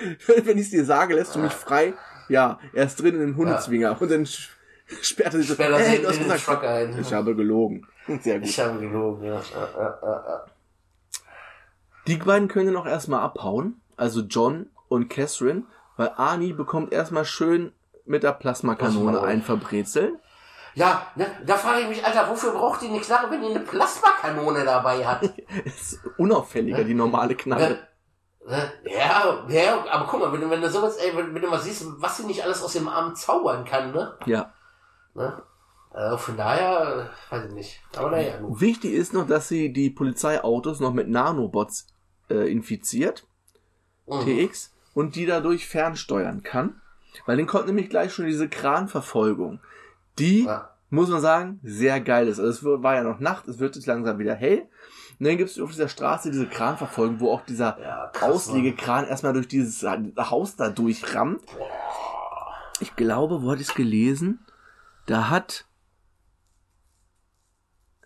[0.26, 1.94] Wenn ich es dir sage, lässt du mich frei.
[2.28, 4.00] Ja, er ist drin in den Hundezwinger.
[4.00, 6.98] Und dann sperrt er sich so, Sperrt er hey, du hast gesagt, Truck ein.
[7.00, 7.86] ich habe gelogen.
[8.20, 8.48] Sehr gut.
[8.48, 9.42] Ich habe gelogen, ja.
[12.06, 13.80] Die beiden können auch erstmal abhauen.
[13.96, 15.64] Also John und Catherine.
[15.96, 17.72] Weil Arnie bekommt erstmal schön
[18.06, 19.28] mit der Plasmakanone Plasma.
[19.28, 20.18] ein Verbrezel.
[20.74, 23.60] Ja, ne, da frage ich mich, Alter, wofür braucht die eine Knarre, wenn die eine
[23.60, 25.22] Plasmakanone dabei hat?
[25.64, 27.70] Ist unauffälliger, die normale Knarre.
[27.70, 27.87] Ne?
[28.46, 31.58] Ja, ja, aber guck mal, wenn, du- wenn du sowas, ey, wenn, wenn du mal
[31.60, 34.16] siehst, was sie nicht alles aus dem Arm zaubern kann, ne?
[34.26, 34.52] Ja.
[35.14, 35.42] ne?
[35.90, 37.80] Also von daher, äh, weiß ich nicht.
[37.96, 38.34] Aber naja.
[38.42, 41.86] Wichtig ist noch, dass sie die Polizeiautos noch mit Nanobots
[42.30, 43.26] äh, infiziert,
[44.06, 44.20] Mhm.
[44.24, 46.80] TX, und die dadurch fernsteuern kann.
[47.26, 49.60] Weil den kommt nämlich gleich schon diese Kranverfolgung.
[50.18, 50.70] Die, Ja.
[50.88, 52.38] muss man sagen, sehr geil ist.
[52.40, 54.68] Also es war ja noch Nacht, es wird jetzt langsam wieder hell.
[55.18, 59.06] Und dann gibt es auf dieser Straße diese Kranverfolgung, wo auch dieser Ja, krass, Auslegekran
[59.06, 61.42] erstmal durch dieses Haus da durchrammt.
[62.80, 64.38] Ich glaube, wo hatte ich es gelesen?
[65.06, 65.66] Da hat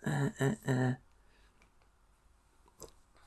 [0.01, 0.95] äh, äh, äh,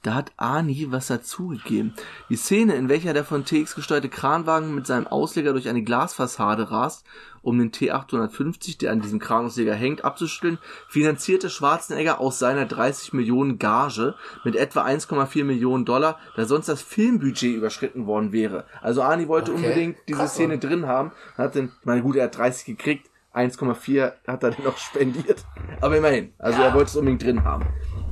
[0.07, 1.92] da hat Ani was dazugegeben.
[2.31, 6.71] Die Szene, in welcher der von TX gesteuerte Kranwagen mit seinem Ausleger durch eine Glasfassade
[6.71, 7.05] rast,
[7.42, 13.59] um den T850, der an diesem Kranausleger hängt, abzustellen, finanzierte Schwarzenegger aus seiner 30 Millionen
[13.59, 14.14] Gage
[14.45, 18.64] mit etwa 1,4 Millionen Dollar, da sonst das Filmbudget überschritten worden wäre.
[18.81, 19.61] Also Ani wollte Okay.
[19.62, 24.12] unbedingt diese Krass, Szene drin haben, hat ich meine gut, er hat 30 gekriegt, 1,4
[24.27, 25.45] hat er dann noch spendiert.
[25.81, 26.33] Aber immerhin.
[26.38, 27.66] Also er wollte es unbedingt drin haben.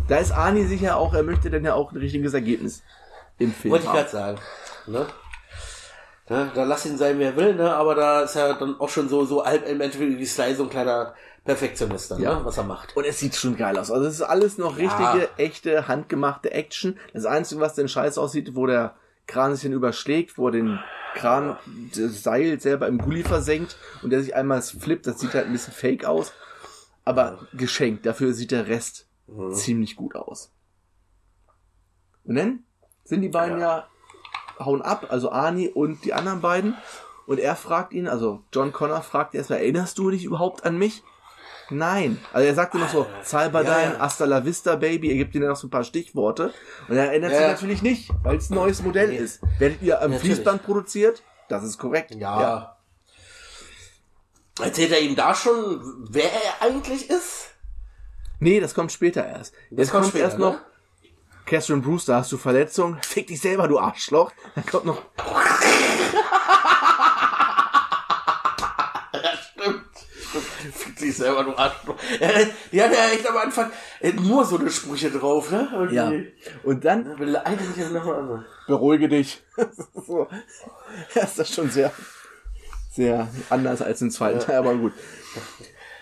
[0.08, 2.82] Da ist Ani sicher auch, er möchte dann ja auch ein richtiges Ergebnis
[3.38, 4.38] im Film Wollte ich gerade sagen.
[4.86, 5.06] Ne?
[6.28, 7.74] Ne, da lass ihn sein, wer will, ne?
[7.74, 10.62] aber da ist er dann auch schon so, so halb im Endeffekt wie Sly, so
[10.64, 11.14] ein kleiner
[11.44, 12.38] Perfektionist dann, Ja.
[12.38, 12.44] ne?
[12.44, 12.96] was er macht.
[12.96, 13.90] Und es sieht schon geil aus.
[13.90, 14.88] Also es ist alles noch Ja.
[15.12, 16.98] richtige, echte, handgemachte Action.
[17.12, 18.94] Das Einzige, was denn scheiße aussieht, wo der
[19.26, 20.78] Kran sich dann überschlägt, wo er den
[21.14, 21.56] Kran,
[21.94, 25.52] das Seil selber im Gully versenkt und der sich einmal flippt, das sieht halt ein
[25.52, 26.32] bisschen fake aus.
[27.04, 29.06] Aber geschenkt, dafür sieht der Rest
[29.52, 30.52] ziemlich gut aus.
[32.24, 32.64] Und dann
[33.04, 33.86] sind die beiden ja.
[34.58, 36.76] hauen ab, also Arnie und die anderen beiden.
[37.26, 41.02] Und er fragt ihn, also John Connor fragt erstmal, erinnerst du dich überhaupt an mich?
[41.70, 42.18] Nein.
[42.34, 43.98] Also er sagte noch so, Salbadine, Ja, ja.
[43.98, 45.08] hasta la vista, Baby.
[45.10, 46.52] Er gibt ihnen noch so ein paar Stichworte.
[46.88, 47.48] Und er erinnert sich Ja.
[47.48, 49.16] natürlich nicht, weil es ein neues Modell Nee.
[49.16, 49.40] ist.
[49.58, 50.34] Werdet ihr am Natürlich.
[50.34, 51.22] Fließband produziert?
[51.48, 52.14] Das ist korrekt.
[52.14, 52.76] Ja.
[54.60, 57.53] Erzählt er ihm da schon, wer er eigentlich ist?
[58.44, 59.54] Nee, das kommt später erst.
[59.70, 60.60] Jetzt kommt kommt, später, erst noch, ne?
[61.46, 62.98] Catherine Brewster, hast du Verletzung?
[63.00, 64.32] Fick dich selber, du Arschloch.
[64.54, 65.00] Dann kommt noch,
[69.50, 69.86] stimmt.
[70.74, 71.96] Fick sich selber, du Arschloch.
[72.70, 73.70] Die hat ja echt am Anfang
[74.20, 75.66] nur so eine Sprüche drauf, ne?
[75.72, 75.94] Irgendwie.
[75.94, 76.12] ja.
[76.64, 77.16] Und dann,
[78.04, 78.44] mal andere.
[78.66, 79.42] beruhige dich.
[80.06, 80.28] so.
[81.14, 81.92] Ja, ist das schon sehr,
[82.92, 84.92] sehr anders als im zweiten Teil, aber gut.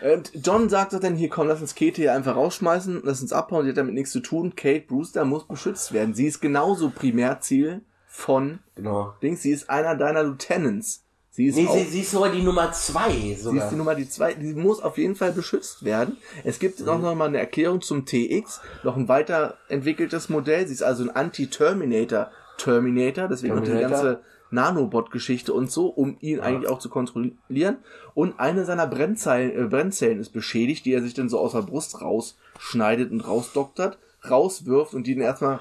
[0.03, 3.33] Und John sagt doch dann, hier komm, lass uns Kate hier einfach rausschmeißen, lass uns
[3.33, 4.55] abhauen, die hat damit nichts zu tun.
[4.57, 6.15] Kate Brewster muss beschützt werden.
[6.15, 9.15] Sie ist genauso Primärziel von Genau.
[9.23, 9.43] Dings.
[9.43, 11.05] Sie ist einer deiner Lieutenants.
[11.35, 13.65] Sie ist Nee, auch, sie, sie ist sogar die Nummer zwei sie sogar.
[13.65, 16.19] ist die Nummer die zwei, die muss auf jeden Fall beschützt werden.
[16.45, 20.67] Es gibt auch noch mal eine Erklärung zum TX, noch ein weiterentwickeltes Modell.
[20.67, 23.91] Sie ist also ein Anti-Terminator Terminator, deswegen auch die Terminator.
[24.03, 27.79] ganze Nanobot-Geschichte und so, um ihn eigentlich auch zu kontrollieren.
[28.15, 31.63] Und eine seiner Brennzellen, äh, Brennzellen ist beschädigt, die er sich dann so aus der
[31.63, 35.61] Brust rausschneidet und rausdoktert, rauswirft und die dann erstmal,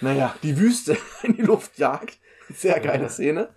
[0.00, 2.18] naja, die Wüste in die Luft jagt.
[2.54, 3.48] Sehr geile Szene.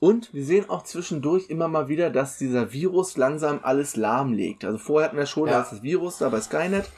[0.00, 4.64] Und wir sehen auch zwischendurch immer mal wieder, dass dieser Virus langsam alles lahmlegt.
[4.64, 5.58] Also vorher hatten wir schon Ja.
[5.68, 6.88] das Virus da bei Skynet.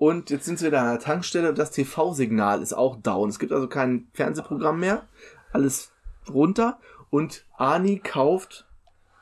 [0.00, 3.28] Und jetzt sind wir wieder an der Tankstelle und das TV-Signal ist auch down.
[3.28, 5.06] Es gibt also kein Fernsehprogramm mehr.
[5.52, 5.92] Alles
[6.26, 6.80] runter.
[7.10, 8.66] Und Ani kauft,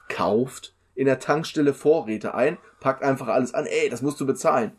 [0.08, 3.66] kauft in der Tankstelle Vorräte ein, packt einfach alles an.
[3.66, 4.70] Ey, das musst du bezahlen.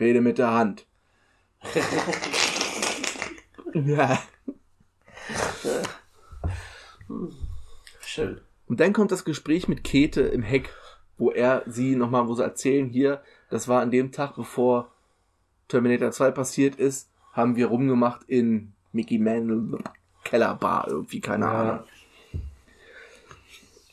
[0.00, 0.88] Rede mit der Hand.
[3.72, 4.20] ja.
[8.00, 8.40] Schön.
[8.66, 10.74] Und dann kommt das Gespräch mit Käthe im Heck,
[11.18, 14.90] wo er sie nochmal, wo sie erzählen, hier, das war an dem Tag, bevor
[15.70, 19.78] Terminator 2 passiert ist, haben wir rumgemacht in Mickey Mantle
[20.24, 21.52] Kellerbar irgendwie, keine Ja.
[21.52, 21.84] Ahnung.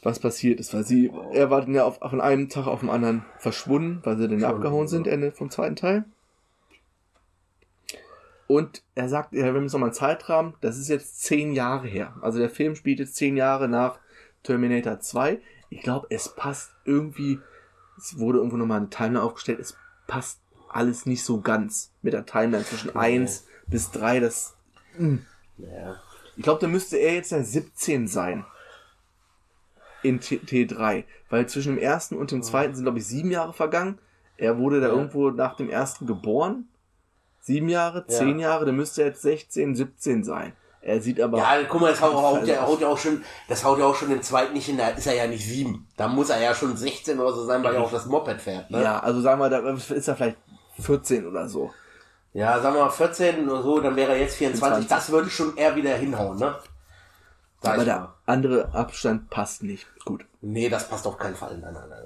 [0.03, 2.89] Was passiert ist, weil sie, er war dann ja auf, von einem Tag auf den
[2.89, 5.13] anderen verschwunden, weil sie dann Schon, abgehauen sind, ja.
[5.13, 6.05] Ende vom zweiten Teil.
[8.47, 11.87] Und er sagt, ja, wir haben jetzt nochmal einen Zeitrahmen, das ist jetzt zehn Jahre
[11.87, 12.15] her.
[12.21, 13.99] Also der Film spielt jetzt zehn Jahre nach
[14.43, 15.41] Terminator 2.
[15.69, 17.39] Ich glaube, es passt irgendwie,
[17.97, 19.75] es wurde irgendwo nochmal eine Timeline aufgestellt, es
[20.07, 22.99] passt alles nicht so ganz mit der Timeline zwischen Nee.
[22.99, 24.19] 1 bis 3.
[24.19, 24.56] Das,
[24.97, 25.95] Ja.
[26.36, 28.45] ich glaube, da müsste er jetzt ja 17 sein.
[30.03, 31.03] In T T3.
[31.30, 33.97] Weil zwischen dem ersten und dem zweiten sind, glaube ich, sieben Jahre vergangen.
[34.38, 34.93] Er wurde da Ja.
[34.93, 36.67] irgendwo nach dem ersten geboren.
[37.41, 38.08] Sieben Jahre, Ja.
[38.08, 40.53] zehn Jahre, dann müsste er jetzt 16, 17 sein.
[40.82, 41.39] Er sieht aber.
[41.39, 43.95] Ja, guck mal, das haut, haut, ja, haut ja auch schon, das haut ja auch
[43.95, 45.88] schon im zweiten nicht hin, da ist er ja nicht sieben.
[45.97, 48.69] Da muss er ja schon 16 oder so sein, weil er auch das Moped fährt,
[48.69, 48.84] ne?
[48.84, 50.38] Ja, also sagen wir, da ist er vielleicht
[50.79, 51.73] 14 oder so.
[52.33, 54.87] Ja, sagen wir mal 14 oder so, dann wäre er jetzt 24.
[54.87, 54.89] 24.
[54.89, 56.55] Das würde schon eher wieder hinhauen, ne?
[57.61, 58.13] Sag Aber der mal.
[58.27, 59.87] andere Abstand passt nicht.
[60.05, 60.25] Gut.
[60.41, 61.57] Nee, das passt auf keinen Fall.
[61.57, 62.01] Nein, nein, nein.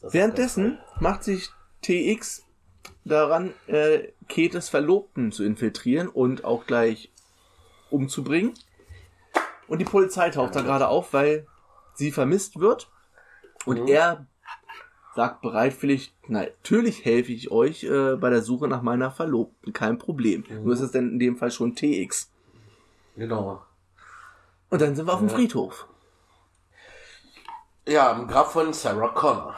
[0.00, 1.50] Das Währenddessen macht sich
[1.82, 2.42] TX
[3.04, 7.12] daran, äh, Ketes Verlobten zu infiltrieren und auch gleich
[7.90, 8.54] umzubringen.
[9.68, 11.46] Und die Polizei taucht da gerade auf, weil
[11.94, 12.90] sie vermisst wird.
[13.64, 13.86] Und Mhm.
[13.88, 14.26] er
[15.14, 20.44] sagt bereitwillig, natürlich helfe ich euch äh, bei der Suche nach meiner Verlobten, kein Problem.
[20.48, 20.64] Mhm.
[20.64, 22.30] Nur ist es denn in dem Fall schon TX.
[23.16, 23.62] Genau.
[24.70, 25.86] Und dann sind wir auf dem Friedhof.
[27.86, 29.54] Ja, im Grab von Sarah Connor.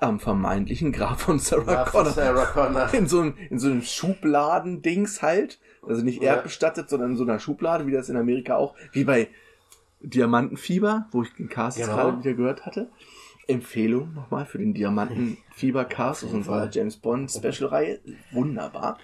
[0.00, 2.12] Am vermeintlichen Grab von Sarah Grab von Connor.
[2.14, 2.94] Sarah Connor.
[2.94, 5.58] in so einem, in so einem Schubladendings halt.
[5.86, 6.34] Also nicht Ja.
[6.34, 9.28] erdbestattet, sondern in so einer Schublade, wie das in Amerika auch, wie bei
[10.00, 11.94] Diamantenfieber, wo ich den Cast Genau.
[11.94, 12.88] gerade wieder gehört hatte.
[13.48, 16.68] Empfehlung nochmal für den Diamantenfieber-Cast aus unserer.
[16.70, 18.00] James Bond-Special-Reihe.
[18.32, 18.98] Wunderbar.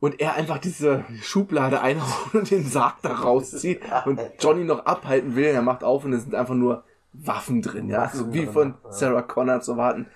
[0.00, 5.36] Und er einfach diese Schublade einhaut und den Sarg da rauszieht und Johnny noch abhalten
[5.36, 5.44] will.
[5.44, 8.08] Er macht auf und es sind einfach nur Waffen drin, ja.
[8.08, 8.92] So wie drin, von ja.
[8.92, 10.06] Sarah Connor zu warten.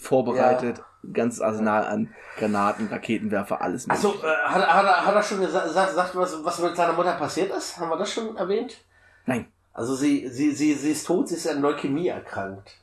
[0.00, 0.82] Vorbereitet,
[1.12, 4.26] ganzes Arsenal an Granaten, Raketenwerfer, alles Achso, mögliche.
[4.26, 7.12] äh, hat, er- hat, hat er schon gesagt, sagt, sagt, was, was mit seiner Mutter
[7.12, 7.78] passiert ist?
[7.78, 8.82] Haben wir das schon erwähnt?
[9.26, 12.76] Nein, Also sie, sie, sie, sie ist tot, sie ist an Leukämie erkrankt.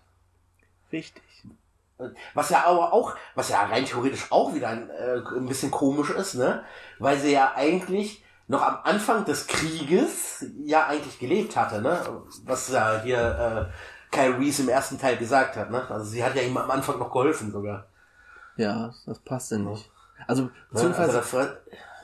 [0.92, 1.24] richtig.
[2.34, 6.10] Was ja aber auch, was ja rein theoretisch auch wieder ein, äh, ein bisschen komisch
[6.10, 6.64] ist, ne?
[6.98, 12.24] Weil sie ja eigentlich noch am Anfang des Krieges ja eigentlich gelebt hatte, ne?
[12.44, 15.86] Was ja hier äh, Kyle Reese im ersten Teil gesagt hat, ne?
[15.92, 17.86] Also sie hat ja ihm am Anfang noch geholfen sogar.
[18.58, 19.90] Ja, das passt denn nicht.
[20.28, 20.52] Also, Ne?
[20.72, 21.50] beziehungsweise, Also das,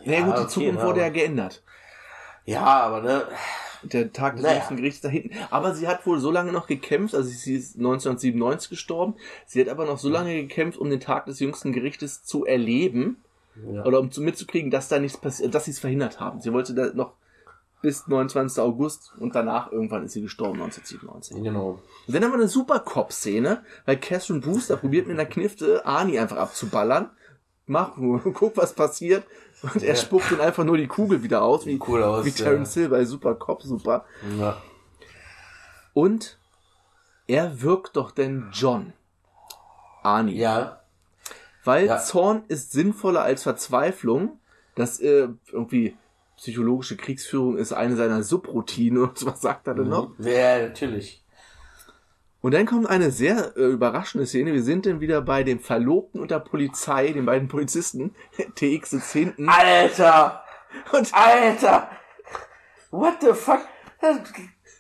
[0.06, 1.64] na gut, die okay, Zukunft ne, wurde ja geändert.
[2.46, 3.28] Ja, aber ne,
[3.84, 4.56] Der Tag des Naja.
[4.56, 5.32] jüngsten Gerichts da hinten.
[5.50, 9.16] Aber sie hat wohl so lange noch gekämpft, also sie ist 1997 gestorben.
[9.46, 13.18] Sie hat aber noch so lange gekämpft, um den Tag des jüngsten Gerichtes zu erleben.
[13.72, 13.84] Ja.
[13.86, 16.40] Oder um zu mitzukriegen, dass da nichts passiert, dass sie es verhindert haben.
[16.42, 17.14] Sie wollte da noch
[17.82, 18.60] bis 29.
[18.62, 21.44] August und danach irgendwann ist sie gestorben, 1997.
[21.44, 21.80] genau.
[22.08, 26.20] Und dann haben wir eine super Cop-Szene, weil Catherine Brewster probiert mit einer Knifte Arnie
[26.20, 27.12] einfach abzuballern.
[27.68, 27.92] Mach,
[28.34, 29.24] guck, was passiert.
[29.62, 29.96] Und er Ja.
[29.96, 32.36] spuckt dann einfach nur die Kugel wieder aus, wie, Cool aus, wie ja.
[32.36, 34.06] Terence Hill bei Super Cop, super.
[34.40, 34.62] Ja.
[35.94, 36.38] Und
[37.28, 38.94] er wirkt doch denn John.
[40.04, 40.38] Arnie.
[40.38, 40.82] Ja.
[41.64, 41.98] Weil Ja.
[42.00, 44.40] Zorn ist sinnvoller als Verzweiflung.
[44.76, 45.98] Das äh, irgendwie
[46.38, 50.12] psychologische Kriegsführung ist eine seiner Subroutinen und was sagt er denn noch?
[50.20, 51.24] Ja, natürlich.
[52.42, 54.54] Und dann kommt eine sehr äh, überraschende Szene.
[54.54, 58.16] Wir sind dann wieder bei dem Verlobten und der Polizei, den beiden Polizisten.
[58.56, 59.50] TX sitzt hinten.
[59.50, 60.44] Alter!
[60.92, 61.90] Und Alter!
[62.92, 63.62] What the fuck?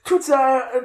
[0.04, 0.34] Tut sie,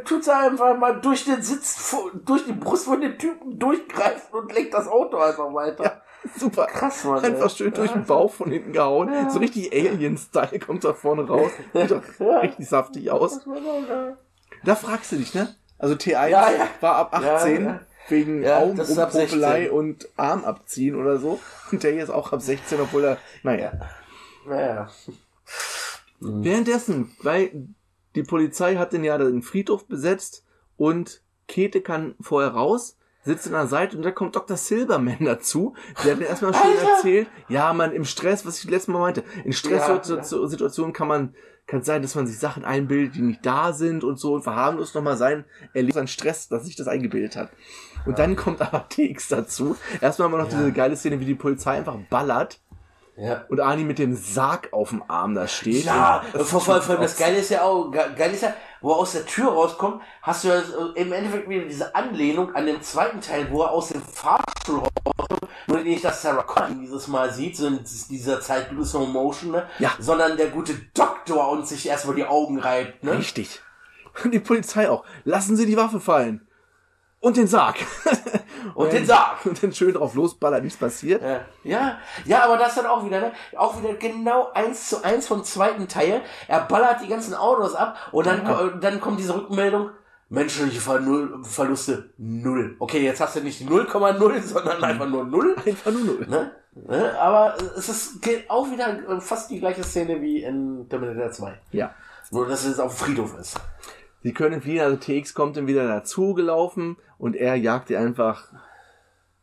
[0.05, 4.53] tut sie einfach mal durch den Sitz, durch die Brust von den Typen durchgreifen und
[4.53, 6.03] lenkt das Auto einfach weiter.
[6.37, 6.67] Super.
[6.67, 7.25] Krass, Mann.
[7.25, 9.31] Einfach schön durch den Bauch von hinten gehauen.
[9.31, 11.51] So richtig Alien-Style kommt da vorne raus.
[11.73, 12.03] Sieht doch
[12.43, 13.41] richtig saftig aus.
[14.65, 15.55] Da fragst du dich, ne?
[15.83, 16.69] Also T1 Ja, ja.
[16.81, 17.81] war ab 18 Ja, ja.
[18.09, 19.71] wegen Ja, 16.
[19.71, 21.41] und Arm abziehen oder so.
[21.71, 23.73] Und der hier ist auch ab 16, obwohl er, naja.
[24.47, 24.91] Naja.
[26.21, 27.51] Währenddessen, weil
[28.15, 30.45] die Polizei hat den ja den Friedhof besetzt
[30.77, 34.57] und Käthe kann vorher raus, sitzt an der Seite und da kommt Dr.
[34.57, 35.75] Silberman dazu.
[36.05, 36.91] Der hat mir erstmal schön Alter!
[36.93, 41.35] erzählt, ja, man im Stress, was ich letztes Mal meinte, in Stresssituationen kann man,
[41.73, 44.95] kann sein, dass man sich Sachen einbildet, die nicht da sind und so und verharmlost
[44.95, 47.49] nochmal sein, erlebt sein Stress, dass sich das eingebildet hat.
[48.05, 49.75] Und dann kommt aber TX dazu.
[50.01, 50.59] Erstmal haben wir noch Ja.
[50.59, 52.61] diese geile Szene, wie die Polizei einfach ballert
[53.17, 53.45] Ja.
[53.51, 55.85] und Ani mit dem Sarg auf dem Arm da steht.
[55.85, 58.93] Ja, vor, vor, vor allem das Geile ist ja auch, ge- geil ist ja, wo
[58.93, 60.63] er aus der Tür rauskommt, hast du ja
[60.95, 65.53] im Endeffekt wieder diese Anlehnung an den zweiten Teil, wo er aus dem Fahrstuhl rauskommt,
[65.67, 69.69] nur nicht, dass Sarah Connor dieses Mal sieht, so in dieser Zeit Slow Motion, ne?
[69.79, 69.91] Ja.
[69.99, 73.19] sondern der gute Doktor und sich erstmal die Augen reibt, ne?
[73.19, 73.61] Richtig.
[74.25, 75.05] Und die Polizei auch.
[75.25, 76.47] Lassen Sie die Waffe fallen.
[77.21, 77.77] Und den Sarg.
[78.75, 79.45] Und den Sarg.
[79.47, 81.23] Und dann schön drauf losballern, nichts passiert.
[81.23, 83.33] Ja, ja, ja, aber das dann auch wieder, ne?
[83.57, 86.23] Auch wieder genau eins zu eins vom zweiten Teil.
[86.49, 88.69] Er ballert die ganzen Autos ab und dann, Ja.
[88.69, 89.91] dann kommt diese Rückmeldung.
[90.29, 92.77] Menschliche Ver null, Verluste null.
[92.79, 95.55] Okay, jetzt hast du nicht die 0,0, sondern einfach nur null.
[95.67, 96.27] Einfach nur null.
[96.27, 96.53] Ne?
[96.75, 97.19] Ne?
[97.21, 101.61] Aber es ist geht auch wieder fast die gleiche Szene wie in Terminator 2.
[101.73, 101.95] Ja.
[102.31, 103.61] Nur, dass es auf dem Friedhof ist.
[104.23, 108.53] Sie können fliehen, also TX kommt dann wieder dazu gelaufen und er jagt ihr einfach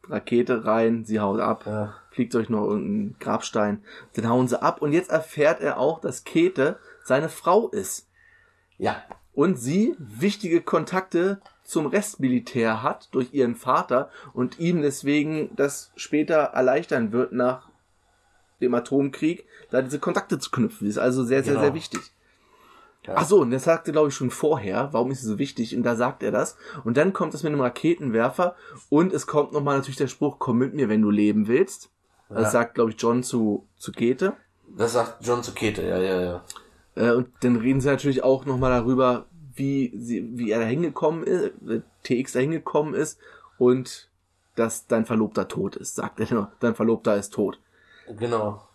[0.07, 1.93] Rakete rein, sie haut ab, Ja.
[2.11, 6.23] fliegt durch noch irgendeinen Grabstein, dann hauen sie ab und jetzt erfährt er auch, dass
[6.23, 8.07] Käthe seine Frau ist.
[8.77, 9.03] Ja.
[9.33, 16.35] und sie wichtige Kontakte zum Restmilitär hat durch ihren Vater und ihm deswegen das später
[16.53, 17.69] erleichtern wird nach
[18.59, 20.87] dem Atomkrieg, da diese Kontakte zu knüpfen.
[20.87, 21.65] Das ist also sehr, sehr, Genau.
[21.65, 22.01] sehr wichtig.
[23.05, 23.13] Ja.
[23.15, 25.75] Ach so, und das sagte glaube ich schon vorher, warum ist es so wichtig?
[25.75, 26.57] Und da sagt er das.
[26.83, 28.55] Und dann kommt es mit einem Raketenwerfer
[28.89, 31.89] und es kommt nochmal natürlich der Spruch, komm mit mir, wenn du leben willst.
[32.27, 32.49] Das Ja.
[32.49, 34.33] sagt glaube ich John zu, zu Käthe.
[34.77, 36.43] Das sagt John zu Käthe, ja, ja, ja.
[36.95, 41.23] Äh, und dann reden sie natürlich auch nochmal darüber, wie, sie, wie er da hingekommen
[41.23, 43.17] ist, äh, TX da hingekommen ist
[43.57, 44.09] und
[44.55, 46.51] dass dein Verlobter tot ist, sagt er nur.
[46.59, 47.59] Dein Verlobter ist tot.
[48.19, 48.67] Genau.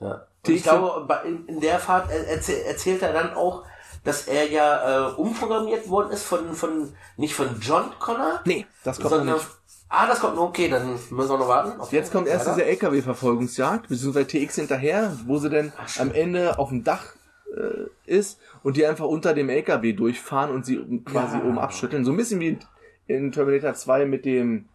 [0.00, 0.27] Ja.
[0.46, 1.06] Und ich glaube,
[1.46, 3.64] in, der Fahrt er- erzähl, erzählt er dann auch,
[4.04, 8.96] dass er ja äh, umprogrammiert worden ist von, von, nicht von John Connor, Nee, das
[8.98, 9.46] kommt noch sondern, nicht.
[9.88, 11.80] ah, das kommt noch, okay, dann müssen wir noch warten.
[11.80, 11.96] Okay.
[11.96, 12.56] Jetzt kommt erst Weiter.
[12.56, 17.14] diese LKW-Verfolgungsjagd, beziehungsweise TX hinterher, wo sie dann am Ende auf dem Dach
[17.56, 21.44] äh, ist und die einfach unter dem LKW durchfahren und sie quasi Ja.
[21.44, 22.04] oben abschütteln.
[22.04, 22.58] So ein bisschen wie
[23.06, 24.68] in Terminator 2 mit dem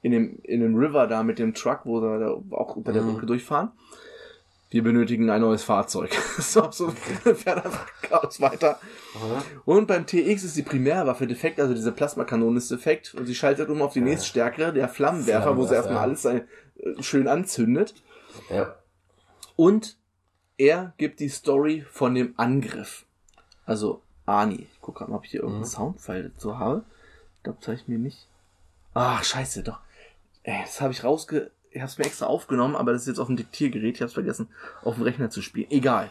[0.00, 3.02] in dem, in dem River da mit dem Truck, wo sie da auch unter der
[3.02, 3.12] Mhm.
[3.14, 3.72] Brücke durchfahren.
[4.70, 6.14] Wir benötigen ein neues Fahrzeug.
[6.38, 8.78] so, so fährt einfach Chaos weiter.
[9.14, 9.60] Mhm.
[9.64, 13.70] Und beim TX ist die Primärwaffe defekt, also diese Plasmakanone ist defekt und sie schaltet
[13.70, 16.02] um auf die nächststärkere, der Flammenwerfer, wo sie erstmal ja.
[16.02, 16.42] alles äh,
[17.00, 17.94] schön anzündet.
[18.50, 18.76] Ja.
[19.56, 19.96] Und
[20.58, 23.06] er gibt die Story von dem Angriff.
[23.64, 24.66] Also Ani.
[24.72, 25.68] Ich gucke gerade mal, ob ich hier irgendeinen Mhm.
[25.70, 26.84] Soundfile dazu habe.
[27.38, 28.28] Ich glaube, das habe ich mir nicht.
[28.94, 29.80] Ach, scheiße, doch.
[30.42, 31.50] Ey, das habe ich rausge...
[31.70, 33.94] Ich habe es mir extra aufgenommen, aber das ist jetzt auf dem Diktiergerät.
[33.96, 34.48] Ich habe es vergessen,
[34.82, 35.70] auf dem Rechner zu spielen.
[35.70, 36.10] Egal.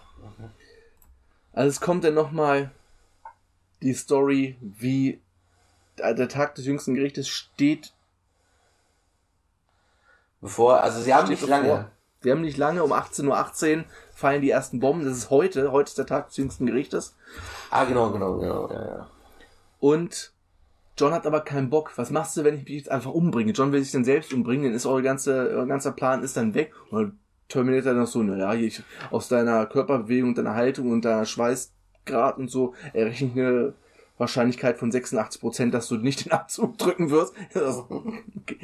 [1.54, 2.72] Also es kommt dann nochmal
[3.82, 5.22] die Story, wie
[5.98, 7.94] der Tag des jüngsten Gerichtes steht
[10.42, 11.58] Bevor, also sie haben nicht bevor.
[11.58, 11.92] lange.
[12.22, 15.06] Wir haben nicht lange, um 18.18 Uhr fallen die ersten Bomben.
[15.06, 15.72] Das ist heute.
[15.72, 17.16] Heute ist der Tag des jüngsten Gerichtes.
[17.70, 19.08] Ah, genau, genau, genau, ja, ja.
[19.80, 20.32] Und
[20.98, 21.94] John hat aber keinen Bock.
[21.98, 23.52] Was machst du, wenn ich mich jetzt einfach umbringe?
[23.52, 26.54] John will sich dann selbst umbringen, dann ist eure ganze, euer ganzer Plan ist dann
[26.56, 26.74] weg.
[26.90, 27.18] Und
[27.50, 28.82] Terminator dann noch so, naja, ich,
[29.12, 33.74] aus deiner Körperbewegung, deiner Haltung und deiner Schweißgrad und so, errechne ich eine
[34.18, 37.34] Wahrscheinlichkeit von 86 Prozent, dass du nicht den Abzug drücken wirst.
[37.54, 37.84] Das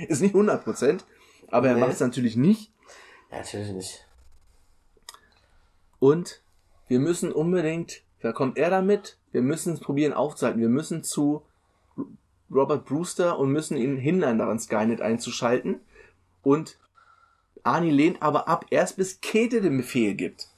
[0.10, 1.06] ist nicht 100 Prozent.
[1.50, 1.82] Aber er Nee.
[1.82, 2.72] macht es natürlich nicht.
[3.32, 4.08] Ja, natürlich nicht.
[6.00, 6.42] Und
[6.88, 10.60] wir müssen unbedingt, da kommt er damit, wir müssen es probieren aufzuhalten.
[10.60, 11.44] Wir müssen zu
[12.54, 15.82] Robert Brewster und müssen ihn hindern, daran Skynet einzuschalten.
[16.42, 16.78] Und
[17.64, 20.50] Arnie lehnt aber ab, erst bis Käthe den Befehl gibt.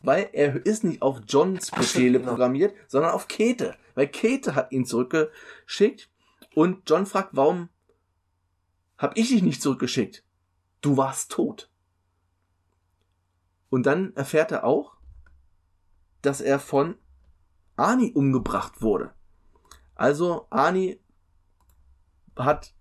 [0.00, 2.30] Weil er ist nicht auf Johns Befehle genau.
[2.30, 3.76] programmiert, sondern auf Käthe.
[3.94, 6.08] Weil Käthe hat ihn zurückgeschickt
[6.54, 7.68] und John fragt, warum
[8.98, 10.24] hab ich dich nicht zurückgeschickt?
[10.80, 11.70] Du warst tot.
[13.70, 14.96] Und dann erfährt er auch,
[16.20, 16.96] dass er von
[17.76, 19.12] Ani umgebracht wurde.
[19.94, 21.00] Also Ani
[22.36, 22.72] hat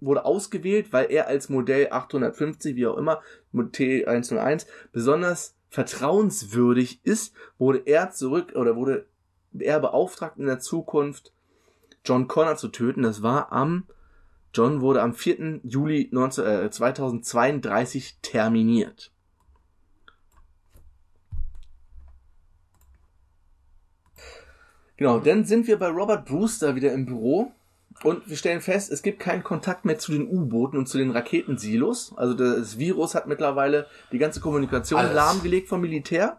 [0.00, 3.20] wurde ausgewählt, weil er als Modell 850, wie auch immer,
[3.54, 9.06] T101, besonders vertrauenswürdig ist, wurde er zurück oder wurde
[9.58, 11.32] er beauftragt in der Zukunft
[12.04, 13.02] John Connor zu töten.
[13.02, 13.84] Das war am
[14.54, 15.60] John wurde am 4.
[15.62, 19.10] Juli 19, äh, 2032 terminiert.
[24.98, 27.52] Genau, dann sind wir bei Robert Brewster wieder im Büro
[28.04, 31.10] und wir stellen fest, es gibt keinen Kontakt mehr zu den U-Booten und zu den
[31.10, 32.12] Raketensilos.
[32.16, 35.14] Also das Virus hat mittlerweile die ganze Kommunikation Alles.
[35.14, 36.38] lahmgelegt vom Militär.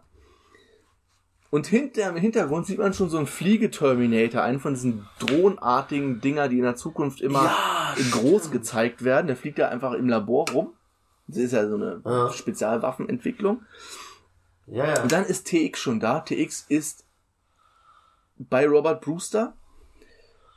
[1.50, 6.48] Und hinter, im Hintergrund sieht man schon so einen Fliegeterminator, einen von diesen drohnenartigen Dinger,
[6.48, 9.28] die in der Zukunft immer Ja, in groß gezeigt werden.
[9.28, 10.72] Der fliegt ja einfach im Labor rum.
[11.28, 12.30] Das ist ja so eine Ja.
[12.32, 13.62] Spezialwaffenentwicklung.
[14.66, 15.02] Ja, ja.
[15.02, 16.20] Und dann ist TX schon da.
[16.20, 17.04] TX ist
[18.36, 19.54] bei Robert Brewster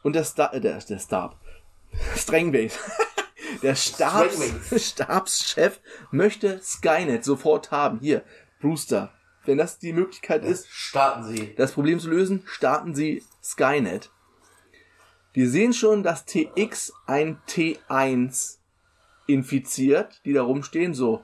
[0.03, 1.39] und der Star, äh, der, der Stab.
[2.15, 2.77] Strangbase.
[3.61, 4.37] der Stabs.
[4.77, 5.79] Stabschef
[6.11, 7.99] möchte Skynet sofort haben.
[7.99, 8.23] Hier,
[8.59, 9.11] Brewster.
[9.45, 11.55] Wenn das die Möglichkeit ist, Starten Sie.
[11.55, 14.11] das Problem zu lösen, starten Sie Skynet.
[15.31, 18.57] Wir sehen schon, dass TX ein T1
[19.25, 21.23] infiziert, die da rumstehen, so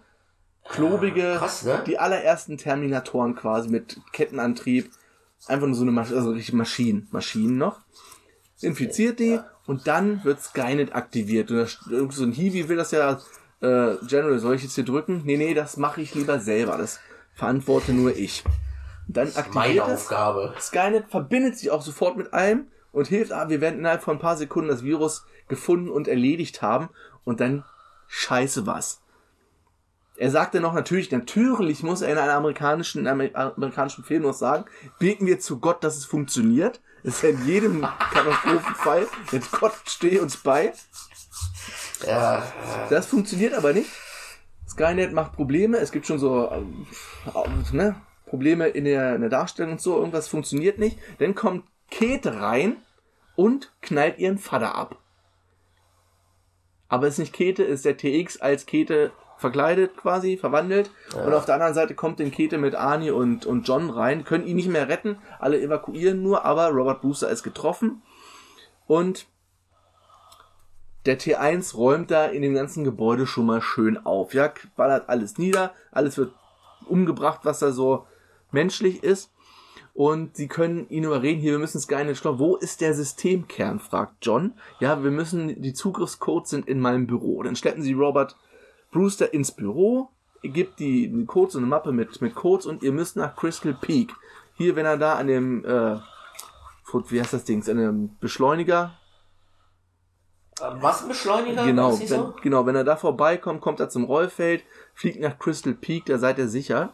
[0.70, 1.84] klobige, krass, ne?
[1.86, 4.92] die allerersten Terminatoren quasi mit Kettenantrieb,
[5.48, 7.82] einfach nur so eine Maschine, also richtig Maschinen, Maschinen noch,
[8.64, 11.52] infiziert die und dann wird Skynet aktiviert.
[11.52, 11.80] Und das,
[12.16, 13.20] so ein Hiwi will das ja,
[13.62, 15.22] äh, General, soll ich jetzt hier drücken?
[15.26, 17.00] Nee, nee, das mache ich lieber selber, das
[17.34, 18.44] verantworte nur ich.
[19.08, 20.02] Und dann aktiviert Meine es.
[20.02, 20.54] Aufgabe.
[20.60, 24.22] Skynet verbindet sich auch sofort mit allem und hilft, ah, wir werden innerhalb von ein
[24.22, 26.90] paar Sekunden das Virus gefunden und erledigt haben
[27.24, 27.64] und dann
[28.08, 29.02] scheiße was.
[30.16, 34.36] Er sagte noch natürlich, natürlich muss er in einem amerikanischen, in einem amerikanischen Film noch
[34.36, 34.66] sagen,
[35.00, 36.82] beten wir zu Gott, dass es funktioniert.
[37.04, 39.08] Das ist ja in jedem Katastrophenfall.
[39.32, 40.74] Jetzt Gott stehe uns bei.
[42.08, 42.44] Ja,
[42.90, 43.90] Das funktioniert aber nicht.
[44.70, 45.78] Skynet macht Probleme.
[45.78, 46.88] Es gibt schon so ähm,
[47.26, 47.96] äh, ne,
[48.26, 49.98] Probleme in der, in der Darstellung und so.
[49.98, 50.98] Irgendwas funktioniert nicht.
[51.20, 52.78] Dann kommt Käthe rein
[53.36, 54.98] und knallt ihren Vater ab.
[56.88, 60.92] Aber es ist nicht Käthe, es ist der TX als Käthe verkleidet quasi, verwandelt.
[61.14, 64.24] Und auf der anderen Seite kommt den Käthe mit Arnie und, und John rein.
[64.24, 65.18] Können ihn nicht mehr retten.
[65.40, 68.02] Alle evakuieren nur, aber Robert Brewster ist getroffen.
[68.88, 69.28] Und
[71.06, 74.34] der T1 räumt da in dem ganzen Gebäude schon mal schön auf.
[74.34, 76.34] Ja, ballert alles nieder, alles wird
[76.88, 78.08] umgebracht, was da so
[78.52, 79.32] menschlich ist.
[79.94, 82.40] Und sie können ihn überreden, hier, wir müssen Skynet stoppen.
[82.40, 83.80] Wo ist der Systemkern?
[83.80, 84.54] fragt John.
[84.80, 87.44] Ja, wir müssen, die Zugriffscodes sind in meinem Büro.
[87.44, 88.36] Dann schleppen sie Robert
[88.94, 90.10] Brewster ins Büro,
[90.42, 93.74] gibt die, die Codes, so eine Mappe mit, mit Codes und ihr müsst nach Crystal
[93.74, 94.14] Peak.
[94.56, 95.98] Hier, wenn er da an dem, äh,
[97.10, 98.94] wie heißt das Ding, an dem Beschleuniger
[100.82, 101.66] Massenbeschleuniger?
[101.66, 102.36] Genau, Ist nicht wenn, so?
[102.42, 104.64] genau, wenn er da vorbeikommt, kommt er zum Rollfeld,
[104.94, 106.94] fliegt nach Crystal Peak, da seid ihr sicher.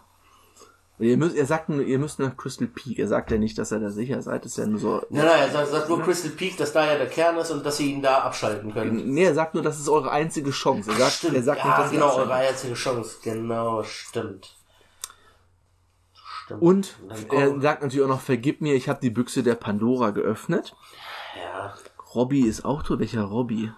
[1.02, 3.00] Ihr müsst, er sagt nur, ihr müsst nach Crystal Peak.
[3.00, 4.44] Er sagt ja nicht, dass ihr da sicher seid.
[4.44, 5.02] Das ist ja nur so.
[5.10, 7.66] Nein, nein, er sagt, sagt nur Crystal Peak, dass da ja der Kern ist und
[7.66, 9.14] dass sie ihn da abschalten können.
[9.14, 10.92] Nee, er sagt nur, das ist eure einzige Chance.
[10.92, 13.16] Er sagt, Stimmt, er sagt ja, nicht, dass ihr genau, eure einzige Chance.
[13.24, 14.58] Genau, stimmt.
[16.44, 16.62] Stimmt.
[16.62, 16.96] Und
[17.32, 20.76] er sagt natürlich auch noch, vergib mir, ich habe die Büchse der Pandora geöffnet.
[21.38, 21.74] ja.
[22.16, 23.00] Robbie ist auch tot.
[23.00, 23.72] Welcher Robbie?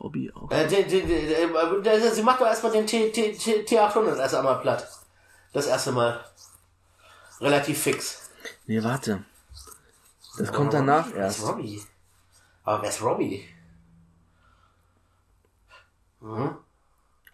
[0.00, 0.50] Robbie auch.
[0.50, 4.16] Äh, die, die, die, äh, der- sie macht doch erstmal den T, T, T, T800
[4.18, 4.86] erst einmal platt.
[5.52, 6.24] Das erste Mal.
[7.40, 8.30] Relativ fix.
[8.66, 9.24] Nee, warte.
[10.38, 11.48] Das kommt danach Wer ist erst.
[11.48, 11.82] Robbie?
[12.64, 13.48] Aber wer ist Robbie?
[16.20, 16.56] Mhm.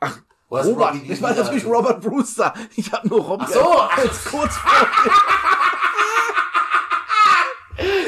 [0.01, 1.43] Ach, ist Robert, Robbie ich war wieder?
[1.45, 2.55] natürlich Robert Brewster.
[2.77, 3.79] Ich habe nur Robbie Ach so.
[3.81, 4.73] als kurz vor,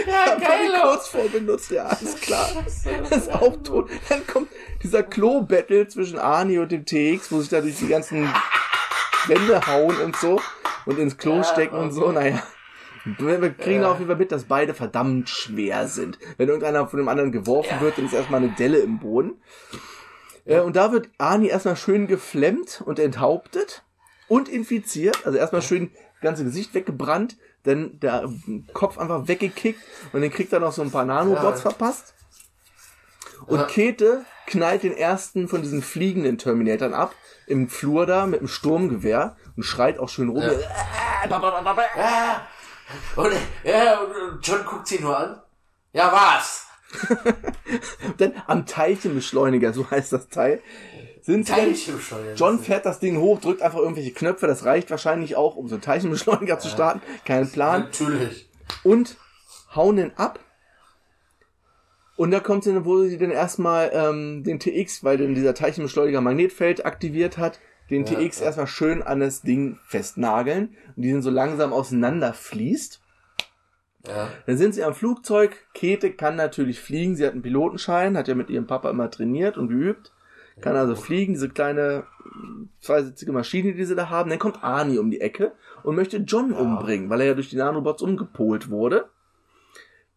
[0.06, 1.70] Ja, Robbie kurz vor benutzt.
[1.70, 2.48] Ja, alles klar.
[2.64, 2.86] Das
[3.18, 3.90] ist auch tot.
[4.08, 4.48] Dann kommt
[4.82, 8.32] dieser Klo-Battle zwischen Arnie und dem TX, wo sich da durch die ganzen
[9.28, 10.40] Wände hauen und so
[10.86, 12.06] und ins Klo Ja, stecken und so.
[12.06, 12.14] okay.
[12.14, 12.42] Naja.
[13.04, 16.18] Wir kriegen auf jeden Fall mit, dass beide verdammt schwer sind.
[16.36, 17.80] Wenn irgendeiner von dem anderen geworfen Ja.
[17.80, 19.40] wird, dann ist erstmal eine Delle im Boden.
[20.44, 23.82] Äh, und da wird Arnie erstmal schön geflemmt und enthauptet
[24.26, 25.24] und infiziert.
[25.24, 28.28] Also erstmal schön das ganze Gesicht weggebrannt, dann der
[28.74, 29.80] Kopf einfach weggekickt
[30.12, 31.70] und dann kriegt er noch so ein paar Nanobots Ja.
[31.70, 32.14] verpasst.
[33.46, 33.64] Und Ja.
[33.66, 37.14] Käthe knallt den ersten von diesen fliegenden Terminatoren ab
[37.48, 40.42] im Flur da mit dem Sturmgewehr und schreit auch schön rum.
[40.42, 42.46] Ja.
[43.16, 43.32] Und,
[43.64, 45.42] ja, und und John guckt sie nur an.
[45.92, 46.66] Ja, was?
[48.18, 50.62] Dann am Teilchenbeschleuniger, so heißt das Teil,
[51.22, 52.34] sind Teilchenbeschleuniger.
[52.34, 55.74] John fährt das Ding hoch, drückt einfach irgendwelche Knöpfe, das reicht wahrscheinlich auch, um so
[55.74, 58.48] einen Teilchenbeschleuniger zu starten, kein Plan, Natürlich.
[58.84, 59.16] und
[59.74, 60.38] hauen den ab.
[62.18, 66.20] Und da kommt sie, wo sie dann erstmal ähm, den TX, weil dann dieser Teilchenbeschleuniger
[66.20, 67.60] Magnetfeld aktiviert hat,
[67.90, 68.46] den Ja, TX ja.
[68.46, 73.00] erstmal schön an das Ding festnageln und die dann so langsam auseinanderfließt.
[74.08, 74.30] Ja.
[74.46, 75.56] Dann sind sie am Flugzeug.
[75.74, 77.14] Käthe kann natürlich fliegen.
[77.14, 80.12] Sie hat einen Pilotenschein, hat ja mit ihrem Papa immer trainiert und geübt.
[80.60, 82.02] Kann also fliegen, diese kleine
[82.80, 84.28] zweisitzige Maschine, die sie da haben.
[84.28, 85.52] Dann kommt Arnie um die Ecke
[85.84, 89.08] und möchte John umbringen, weil er ja durch die Nanobots umgepolt wurde.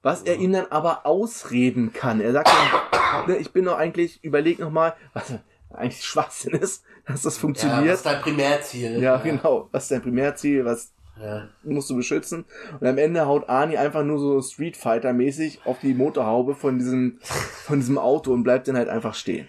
[0.04, 2.22] Was er ihm dann aber ausreden kann.
[2.22, 5.34] Er sagt dann, ne, ich bin doch eigentlich, überleg noch mal, was
[5.74, 7.94] eigentlich Schwachsinn ist, dass das Ja, das funktioniert.
[7.96, 9.02] ist dein Primärziel.
[9.02, 9.70] Ja, genau.
[9.72, 10.66] Was ist dein Primärziel?
[10.66, 10.92] Was
[11.22, 11.48] Ja.
[11.64, 12.46] musst du beschützen.
[12.80, 16.80] Und am Ende haut Arnie einfach nur so Street Fighter mäßig auf die Motorhaube von
[16.80, 17.20] diesem,
[17.66, 19.48] von diesem Auto und bleibt dann halt einfach stehen.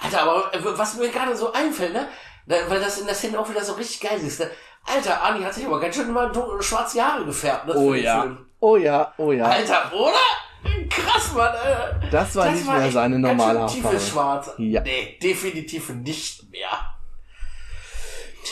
[0.00, 2.06] Alter, aber äh, was mir gerade so einfällt, ne?
[2.46, 4.48] Weil das in der Szene auch wieder so richtig geil ist, ne?
[4.84, 7.72] Alter, Arnie hat sich aber ganz schön mal schwarze Haare gefärbt, ne?
[7.74, 8.45] für den Film.
[8.60, 9.44] Oh ja, oh ja.
[9.46, 10.88] Alter, oder?
[10.88, 11.54] Krass, Mann.
[11.54, 14.00] Äh, Das war nicht mehr echt seine normale Haarfarbe.
[14.00, 14.50] Schwarz.
[14.58, 14.82] Ja.
[14.82, 16.68] Nee, definitiv nicht mehr.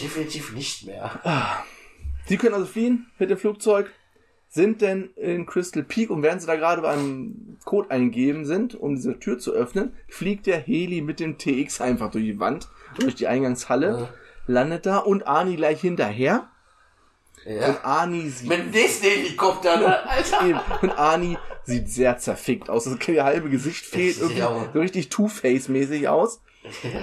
[0.00, 1.10] Definitiv nicht mehr.
[2.26, 3.92] Sie können also fliehen mit dem Flugzeug,
[4.48, 8.96] sind denn in Crystal Peak und während sie da gerade beim Code eingeben sind, um
[8.96, 13.14] diese Tür zu öffnen, fliegt der Heli mit dem TX einfach durch die Wand, durch
[13.14, 14.08] die Eingangshalle,
[14.46, 16.48] landet da und Arnie gleich hinterher.
[17.46, 17.68] Ja.
[17.68, 20.08] Und Arnie sieht Mit dem nächsten Helikopter, ne?
[20.08, 20.46] Alter.
[20.46, 20.60] Eben.
[20.82, 22.84] Und Arnie sieht sehr zerfickt aus.
[22.84, 26.40] Das halbe Gesicht fehlt irgendwie auch- so richtig Two-Face-mäßig aus.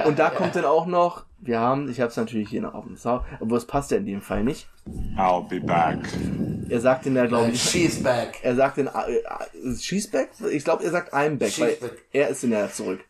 [0.06, 2.86] Und da kommt dann auch noch, wir haben, ich habe es natürlich hier noch auf
[2.86, 4.68] dem Sau, aber es passt ja in dem Fall nicht.
[5.16, 6.00] I'll be back.
[6.70, 8.39] Er sagt in der, glaube Äh, ich, She's back.
[8.42, 10.30] er sagt in, äh, äh, she's back?
[10.52, 12.04] Ich glaube, er sagt I'm back, She's weil back.
[12.12, 13.02] er ist in der zurück.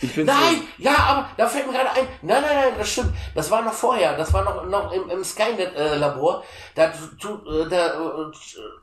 [0.00, 0.68] Ich bin Nein, zurück.
[0.78, 2.08] ja, aber da fällt mir gerade ein.
[2.22, 3.12] Nein, nein, nein, das stimmt.
[3.34, 4.16] Das war noch vorher.
[4.16, 6.42] Das war noch, noch im, im Skynet-Labor.
[6.74, 8.32] da tut, äh, da äh,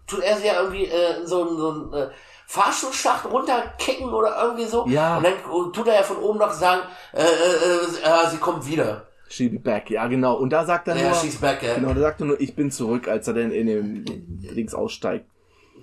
[0.07, 2.09] tut er sie ja irgendwie äh, so ein, so ein äh,
[2.47, 4.85] Fahrstuhlschacht runterkicken oder irgendwie so.
[4.87, 5.17] Ja.
[5.17, 5.33] Und dann
[5.73, 6.81] tut er ja von oben noch sagen,
[7.13, 9.07] äh, äh, äh, äh, sie kommt wieder.
[9.29, 10.35] She'll be back, ja genau.
[10.35, 11.75] Und da sagt er Ja, nur, she's back, ja.
[11.75, 15.25] genau, da sagt er nur, ich bin zurück, als er dann in dem Dings aussteigt.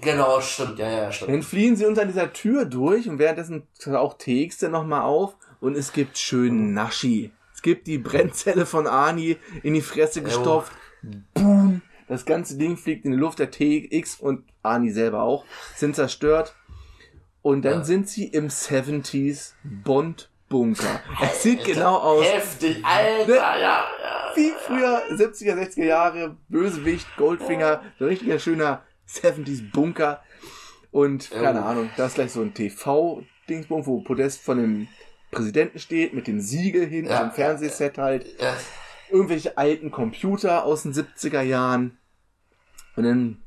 [0.00, 1.30] Genau, stimmt, ja, ja, stimmt.
[1.32, 5.76] Dann fliehen sie unter dieser Tür durch und währenddessen taucht TX dann nochmal auf und
[5.76, 7.30] es gibt schön Naschi.
[7.54, 10.72] Es gibt die Brennzelle von Arnie in die Fresse gestopft.
[11.34, 11.82] Boom!
[12.08, 15.44] Das ganze Ding fliegt in die Luft, der TX und Arnie selber auch
[15.74, 16.54] sind zerstört.
[17.42, 17.84] Und dann Ja.
[17.84, 21.00] sind sie im 70s Bond Bunker.
[21.22, 23.36] Es sieht genau aus Heftig, Alter, Ne?
[23.36, 23.84] ja, ja.
[24.36, 30.22] wie früher 70er, 60er Jahre, Bösewicht, Goldfinger, so ein richtiger schöner 70s Bunker.
[30.90, 31.64] Und keine Oh.
[31.66, 34.88] Ahnung, da ist gleich so ein TV-Dingsbum, wo Podest von dem
[35.30, 37.22] Präsidenten steht, mit dem Siegel hinten, Ja.
[37.22, 38.40] am Fernsehset halt.
[38.40, 38.56] ja.
[39.10, 41.96] Irgendwelche alten Computer aus den 70er Jahren.
[42.96, 43.42] Und dann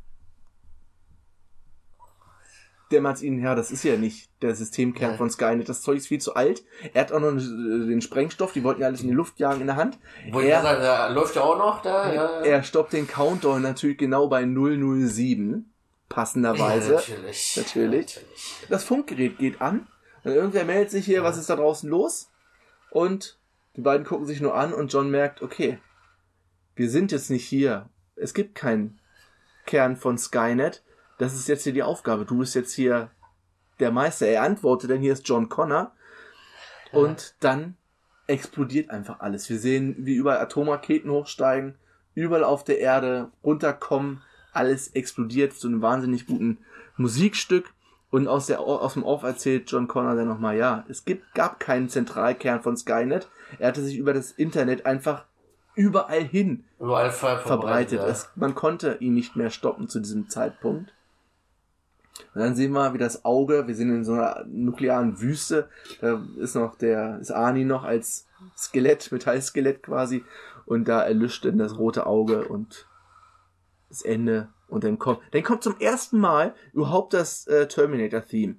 [2.92, 5.18] dämmert ihnen, ja, das ist ja nicht der Systemkern Ja.
[5.18, 5.70] von Skynet.
[5.70, 6.64] Das Zeug ist viel zu alt.
[6.94, 9.68] Er hat auch noch den Sprengstoff, die wollten ja alles in die Luft jagen in
[9.68, 9.98] der Hand.
[10.28, 12.14] Ich Er- sagen, da läuft ja auch noch da.
[12.14, 15.72] Ja, er stoppt den Countdown natürlich genau bei 007.
[16.10, 16.94] Passenderweise.
[16.94, 17.54] Ja, natürlich.
[17.58, 18.20] Natürlich.
[18.70, 19.88] Das Funkgerät geht an.
[20.24, 22.32] Und irgendwer meldet sich hier, was ist da draußen los?
[22.90, 23.38] Und
[23.76, 25.78] die beiden gucken sich nur an und John merkt, okay,
[26.76, 27.90] wir sind jetzt nicht hier.
[28.16, 29.00] Es gibt keinen
[29.68, 30.84] Kern von Skynet.
[31.20, 32.26] Das ist jetzt hier die Aufgabe.
[32.26, 33.12] Du bist jetzt hier
[33.80, 34.26] der Meister.
[34.26, 35.92] Er antwortet, denn hier ist John Connor.
[36.92, 37.76] Und dann
[38.26, 39.50] explodiert einfach alles.
[39.50, 41.76] Wir sehen, wie überall Atomraketen hochsteigen,
[42.16, 44.22] überall auf der Erde runterkommen,
[44.54, 46.60] alles explodiert zu einem wahnsinnig guten
[46.98, 47.74] Musikstück.
[48.12, 51.60] Und aus, der, aus dem Off erzählt John Connor dann nochmal, ja, es gibt, gab
[51.60, 53.30] keinen Zentralkern von Skynet.
[53.60, 55.26] Er hatte sich über das Internet einfach
[55.76, 58.00] überall hin Überall ver verbreitet.
[58.00, 58.08] ja.
[58.08, 60.92] Es, man konnte ihn nicht mehr stoppen zu diesem Zeitpunkt.
[62.34, 65.70] Und dann sehen wir, wie das Auge, wir sind in so einer nuklearen Wüste,
[66.02, 70.24] da ist noch der, ist Arnie noch als Skelett, Metallskelett quasi,
[70.66, 72.88] und da erlischt dann das rote Auge und
[73.90, 78.56] das Ende, und dann kommt, dann kommt zum ersten Mal überhaupt das äh, Terminator-Theme.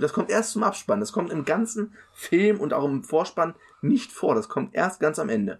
[0.00, 1.00] Das kommt erst zum Abspann.
[1.00, 4.34] Das kommt im ganzen Film und auch im Vorspann nicht vor.
[4.34, 5.58] Das kommt erst ganz am Ende.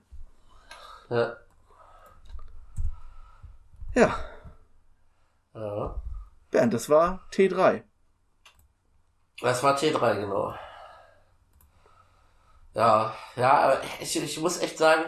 [1.11, 1.36] Ja.
[3.94, 4.16] Ja,
[5.55, 5.94] ja.
[6.50, 7.82] Bernd, das war T3.
[9.40, 10.55] Das war T3, genau.
[12.74, 15.05] Ja, ja, aber ich, ich muss echt sagen,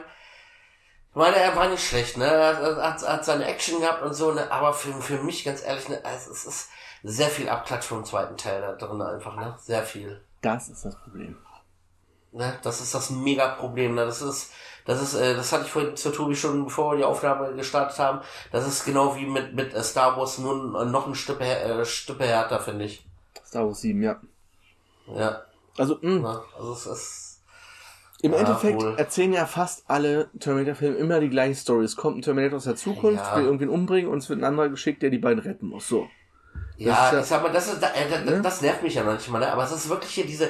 [1.11, 2.26] ich meine, er war nicht schlecht, ne?
[2.26, 4.51] Er hat, hat seine Action gehabt und so, ne?
[4.51, 6.70] Aber für, für mich, ganz ehrlich, ne, es, es ist
[7.03, 9.57] sehr viel Abklatsch vom zweiten Teil da drin einfach, ne?
[9.59, 10.24] Sehr viel.
[10.42, 11.36] Das ist das Problem.
[12.32, 12.59] Ne?
[12.62, 13.94] Das ist das Mega-Problem.
[13.94, 14.05] Ne?
[14.05, 14.53] Das ist,
[14.87, 17.99] das ist, äh, das hatte ich vorhin zu Tobi schon, bevor wir die Aufnahme gestartet
[17.99, 18.20] haben.
[18.53, 22.20] Das ist genau wie mit, mit äh, Star Wars, nur noch ein Stück, äh, Stück
[22.20, 23.05] härter, finde ich.
[23.45, 24.20] Star Wars 7, ja.
[25.14, 25.43] Ja.
[25.78, 26.41] Also, mh, Ne?
[26.59, 27.43] Also es ist,
[28.22, 28.95] im Ja, Endeffekt wohl.
[28.97, 31.84] erzählen ja fast alle Terminator-Filme immer die gleiche Story.
[31.84, 33.37] Es kommt ein Terminator aus der Zukunft, Ja.
[33.37, 35.87] will irgendwen umbringen und es wird ein anderer geschickt, der die beiden retten muss.
[35.89, 36.09] So.
[36.78, 38.41] ja, ja- ich sag mal, das ist, äh, das, Ne?
[38.43, 39.53] das nervt mich ja manchmal, ne?
[39.53, 40.49] aber es ist wirklich hier diese,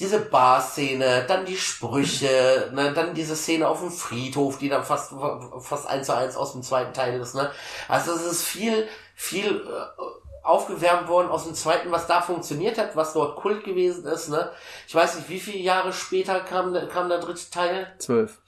[0.00, 5.12] diese Bar-Szene, dann die Sprüche, ne, dann diese Szene auf dem Friedhof, die dann fast,
[5.60, 7.50] fast eins zu eins aus dem zweiten Teil ist, ne.
[7.88, 8.86] Also es ist viel,
[9.16, 14.06] viel äh, aufgewärmt worden aus dem zweiten, was da funktioniert hat, was dort Kult gewesen
[14.06, 14.52] ist, ne.
[14.86, 17.92] Ich weiß nicht, wie viele Jahre später kam, der- kam der dritte Teil?
[17.98, 18.38] Zwölf.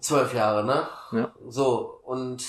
[0.00, 0.88] Zwölf Jahre, ne?
[1.12, 1.32] Ja.
[1.48, 2.44] So, und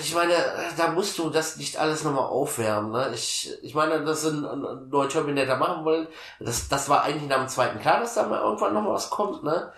[0.00, 0.34] ich meine,
[0.76, 3.12] da musst du das nicht alles nochmal aufwärmen, ne?
[3.14, 6.08] Ich, ich meine, dass sie einen neuen Terminator machen wollen,
[6.40, 9.42] das, das war eigentlich nach dem zweiten klar, dass da mal irgendwann noch was kommt,
[9.44, 9.72] ne?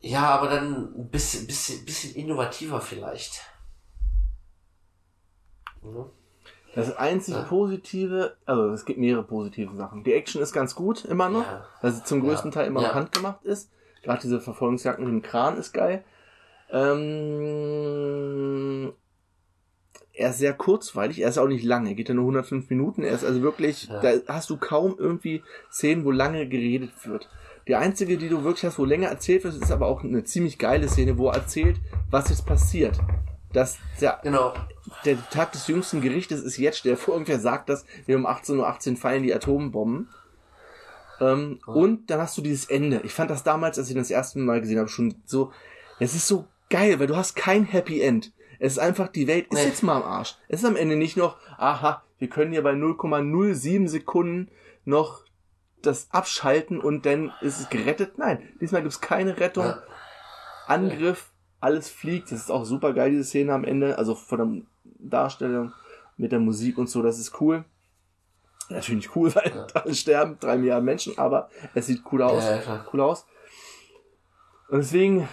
[0.00, 3.40] Ja, aber dann ein bisschen, bisschen, bisschen innovativer vielleicht.
[5.82, 6.06] Mhm.
[6.74, 7.42] Das einzig Ja.
[7.42, 10.02] Positive, also es gibt mehrere positive Sachen.
[10.02, 11.46] Die Action ist ganz gut, immer noch.
[11.46, 11.64] Ja.
[11.80, 12.54] Also zum größten Ja.
[12.54, 12.88] Teil immer Ja.
[12.88, 13.70] noch handgemacht ist.
[14.02, 16.04] Gerade diese Verfolgungsjagd mit dem Kran ist geil.
[17.64, 18.92] Ähm,
[20.14, 23.02] er ist sehr kurzweilig, er ist auch nicht lange, er geht ja nur 105 Minuten.
[23.02, 24.00] Er ist also wirklich, Ja.
[24.00, 25.42] da hast du kaum irgendwie
[25.72, 27.28] Szenen, wo lange geredet wird.
[27.66, 30.58] Die einzige, die du wirklich hast, wo länger erzählt wird, ist aber auch eine ziemlich
[30.58, 32.98] geile Szene, wo er erzählt, was jetzt passiert.
[33.52, 34.52] Dass der Genau.
[35.04, 38.90] der Tag des jüngsten Gerichtes ist jetzt, der vor irgendwer sagt, dass wir um 18.18
[38.92, 40.08] Uhr fallen die Atombomben.
[41.20, 43.00] Ähm, Und dann hast du dieses Ende.
[43.04, 45.52] Ich fand das damals, als ich das erste Mal gesehen habe, schon so,
[46.00, 48.32] es ist so geil, weil du hast kein Happy End.
[48.64, 49.66] Es ist einfach, die Welt ist Nee.
[49.66, 50.36] jetzt mal am Arsch.
[50.48, 54.50] Es ist am Ende nicht noch, aha, wir können hier bei 0,07 Sekunden
[54.86, 55.22] noch
[55.82, 58.16] das abschalten und dann ist es gerettet.
[58.16, 59.66] Nein, diesmal gibt's keine Rettung.
[59.66, 59.82] Ja.
[60.66, 62.32] Angriff, alles fliegt.
[62.32, 63.98] Das ist auch super geil, diese Szene am Ende.
[63.98, 64.62] Also von der
[65.10, 65.74] Darstellung
[66.16, 67.66] mit der Musik und so, das ist cool.
[68.70, 69.66] Natürlich nicht cool, weil Ja.
[69.74, 72.42] alle sterben, drei Milliarden Menschen, aber es sieht cool aus.
[72.44, 73.26] Ja, cool aus.
[74.70, 75.28] Und deswegen,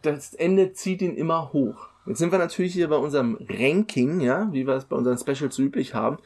[0.00, 1.89] das Ende zieht ihn immer hoch.
[2.06, 5.58] Jetzt sind wir natürlich hier bei unserem Ranking, ja, wie wir es bei unseren Specials
[5.58, 6.18] üblich haben.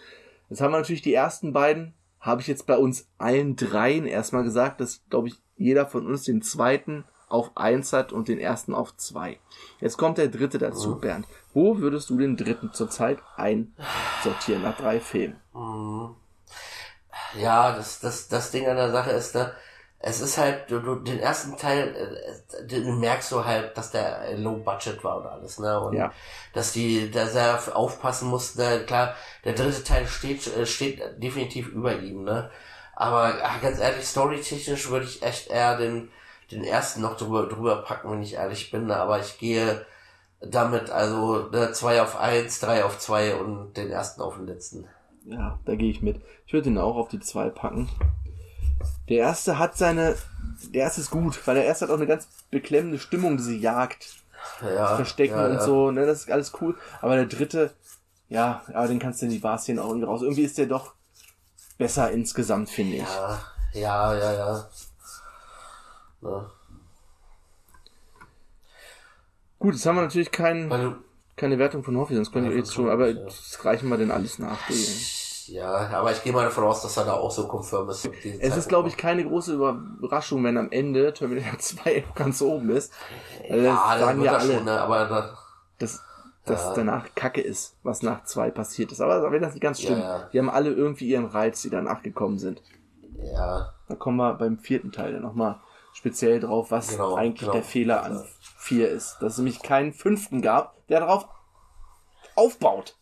[0.49, 4.45] Jetzt haben wir natürlich die ersten beiden, habe ich jetzt bei uns allen dreien erstmal
[4.45, 8.75] gesagt, dass, glaube ich, jeder von uns den zweiten auf eins hat und den ersten
[8.75, 9.39] auf zwei.
[9.81, 11.01] Jetzt kommt der dritte dazu, Mhm.
[11.01, 11.27] Bernd.
[11.53, 15.41] Wo würdest du den dritten zurzeit einsortieren nach drei Filmen?
[15.53, 16.15] Mhm.
[17.41, 19.53] Ja, das, das, das Ding an der Sache ist, ne,
[20.07, 24.21] es ist halt, du, du, den ersten Teil, äh, den merkst du halt, dass der
[24.29, 26.13] äh, low budget war und alles, ne, und Ja.
[26.53, 31.69] dass die, dass er aufpassen muss, ne, klar, der dritte Teil steht, äh, steht definitiv
[31.69, 32.51] über ihm, ne,
[32.95, 36.11] aber ach, ganz ehrlich, storytechnisch würde ich echt eher den,
[36.51, 39.87] den ersten noch drüber, drüber packen, wenn ich ehrlich bin, ne, aber ich gehe
[40.43, 44.87] damit, also, ne, zwei auf eins, drei auf zwei und den ersten auf den letzten.
[45.25, 46.21] Ja, da gehe ich mit.
[46.47, 47.89] Ich würde ihn auch auf die zwei packen.
[49.09, 50.17] Der erste hat seine,
[50.73, 54.07] der erste ist gut, weil der erste hat auch eine ganz beklemmende Stimmung, diese Jagd,
[54.63, 55.61] ja, Verstecken ja, und ja.
[55.61, 56.77] so, ne, das ist alles cool.
[57.01, 57.73] Aber der dritte,
[58.29, 60.23] ja, aber den kannst du in die Bar-Szene auch irgendwie raus.
[60.23, 60.95] Irgendwie ist der doch
[61.79, 63.03] besser insgesamt, finde ich.
[63.03, 63.41] Ja,
[63.73, 64.69] ja, ja, ja.
[66.21, 66.51] Ne?
[69.59, 70.97] Gut, jetzt haben wir natürlich kein,
[71.37, 74.39] keine Wertung von Hoffi, sonst können wir jetzt schon, aber das reichen wir denn alles
[74.39, 74.59] nach.
[75.49, 78.09] Ja, aber ich gehe mal davon aus, dass er da auch so confirm ist.
[78.41, 82.93] Es ist, glaube ich, keine große Überraschung, wenn am Ende Terminator 2 ganz oben ist.
[83.49, 84.55] Weil ja, das wird ja alle.
[84.55, 84.81] schon, ne?
[84.81, 85.39] aber da,
[85.79, 86.01] dass
[86.45, 86.73] das Ja.
[86.75, 89.01] danach Kacke ist, was nach zwei passiert ist.
[89.01, 90.29] Aber wenn das nicht ganz stimmt, Ja, ja.
[90.33, 92.63] die haben alle irgendwie ihren Reiz, die danach gekommen sind.
[93.23, 95.61] ja, Da kommen wir beim vierten Teil dann nochmal
[95.95, 97.53] speziell drauf, was Genau, eigentlich genau.
[97.53, 98.25] der Fehler an
[98.59, 99.17] vier ist.
[99.21, 101.27] Dass es nämlich keinen fünften gab, der darauf
[102.35, 102.97] aufbaut.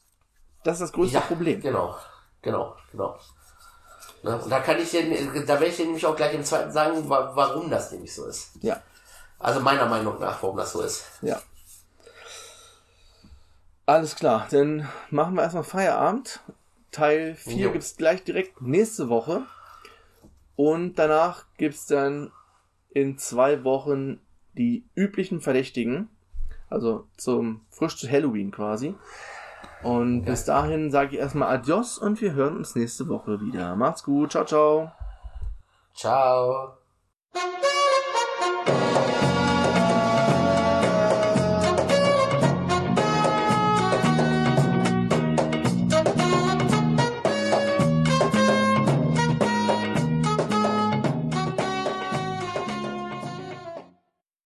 [0.64, 1.60] Das ist das größte ja, Problem.
[1.60, 1.96] Genau,
[2.42, 3.18] genau, genau.
[4.22, 4.36] Ne?
[4.40, 7.08] Und da kann ich dir, da werde ich dir nämlich auch gleich im zweiten sagen,
[7.08, 8.52] wa warum das nämlich so ist.
[8.60, 8.80] Ja,
[9.38, 11.04] Also meiner Meinung nach, warum das so ist.
[11.22, 11.40] ja.
[13.84, 16.40] Alles klar, dann machen wir erstmal Feierabend.
[16.92, 17.72] Teil 4 Jo.
[17.72, 19.42] gibt's gleich direkt nächste Woche.
[20.54, 22.30] Und danach gibt's dann
[22.90, 24.20] in zwei Wochen
[24.52, 26.08] die üblichen Verdächtigen.
[26.70, 28.94] Also zum frisch zu Halloween quasi.
[29.82, 30.30] Und ja.
[30.30, 33.74] bis dahin sage ich erstmal Adios und wir hören uns nächste Woche wieder.
[33.76, 34.32] Macht's gut.
[34.32, 34.92] Ciao, ciao.
[35.94, 36.78] Ciao.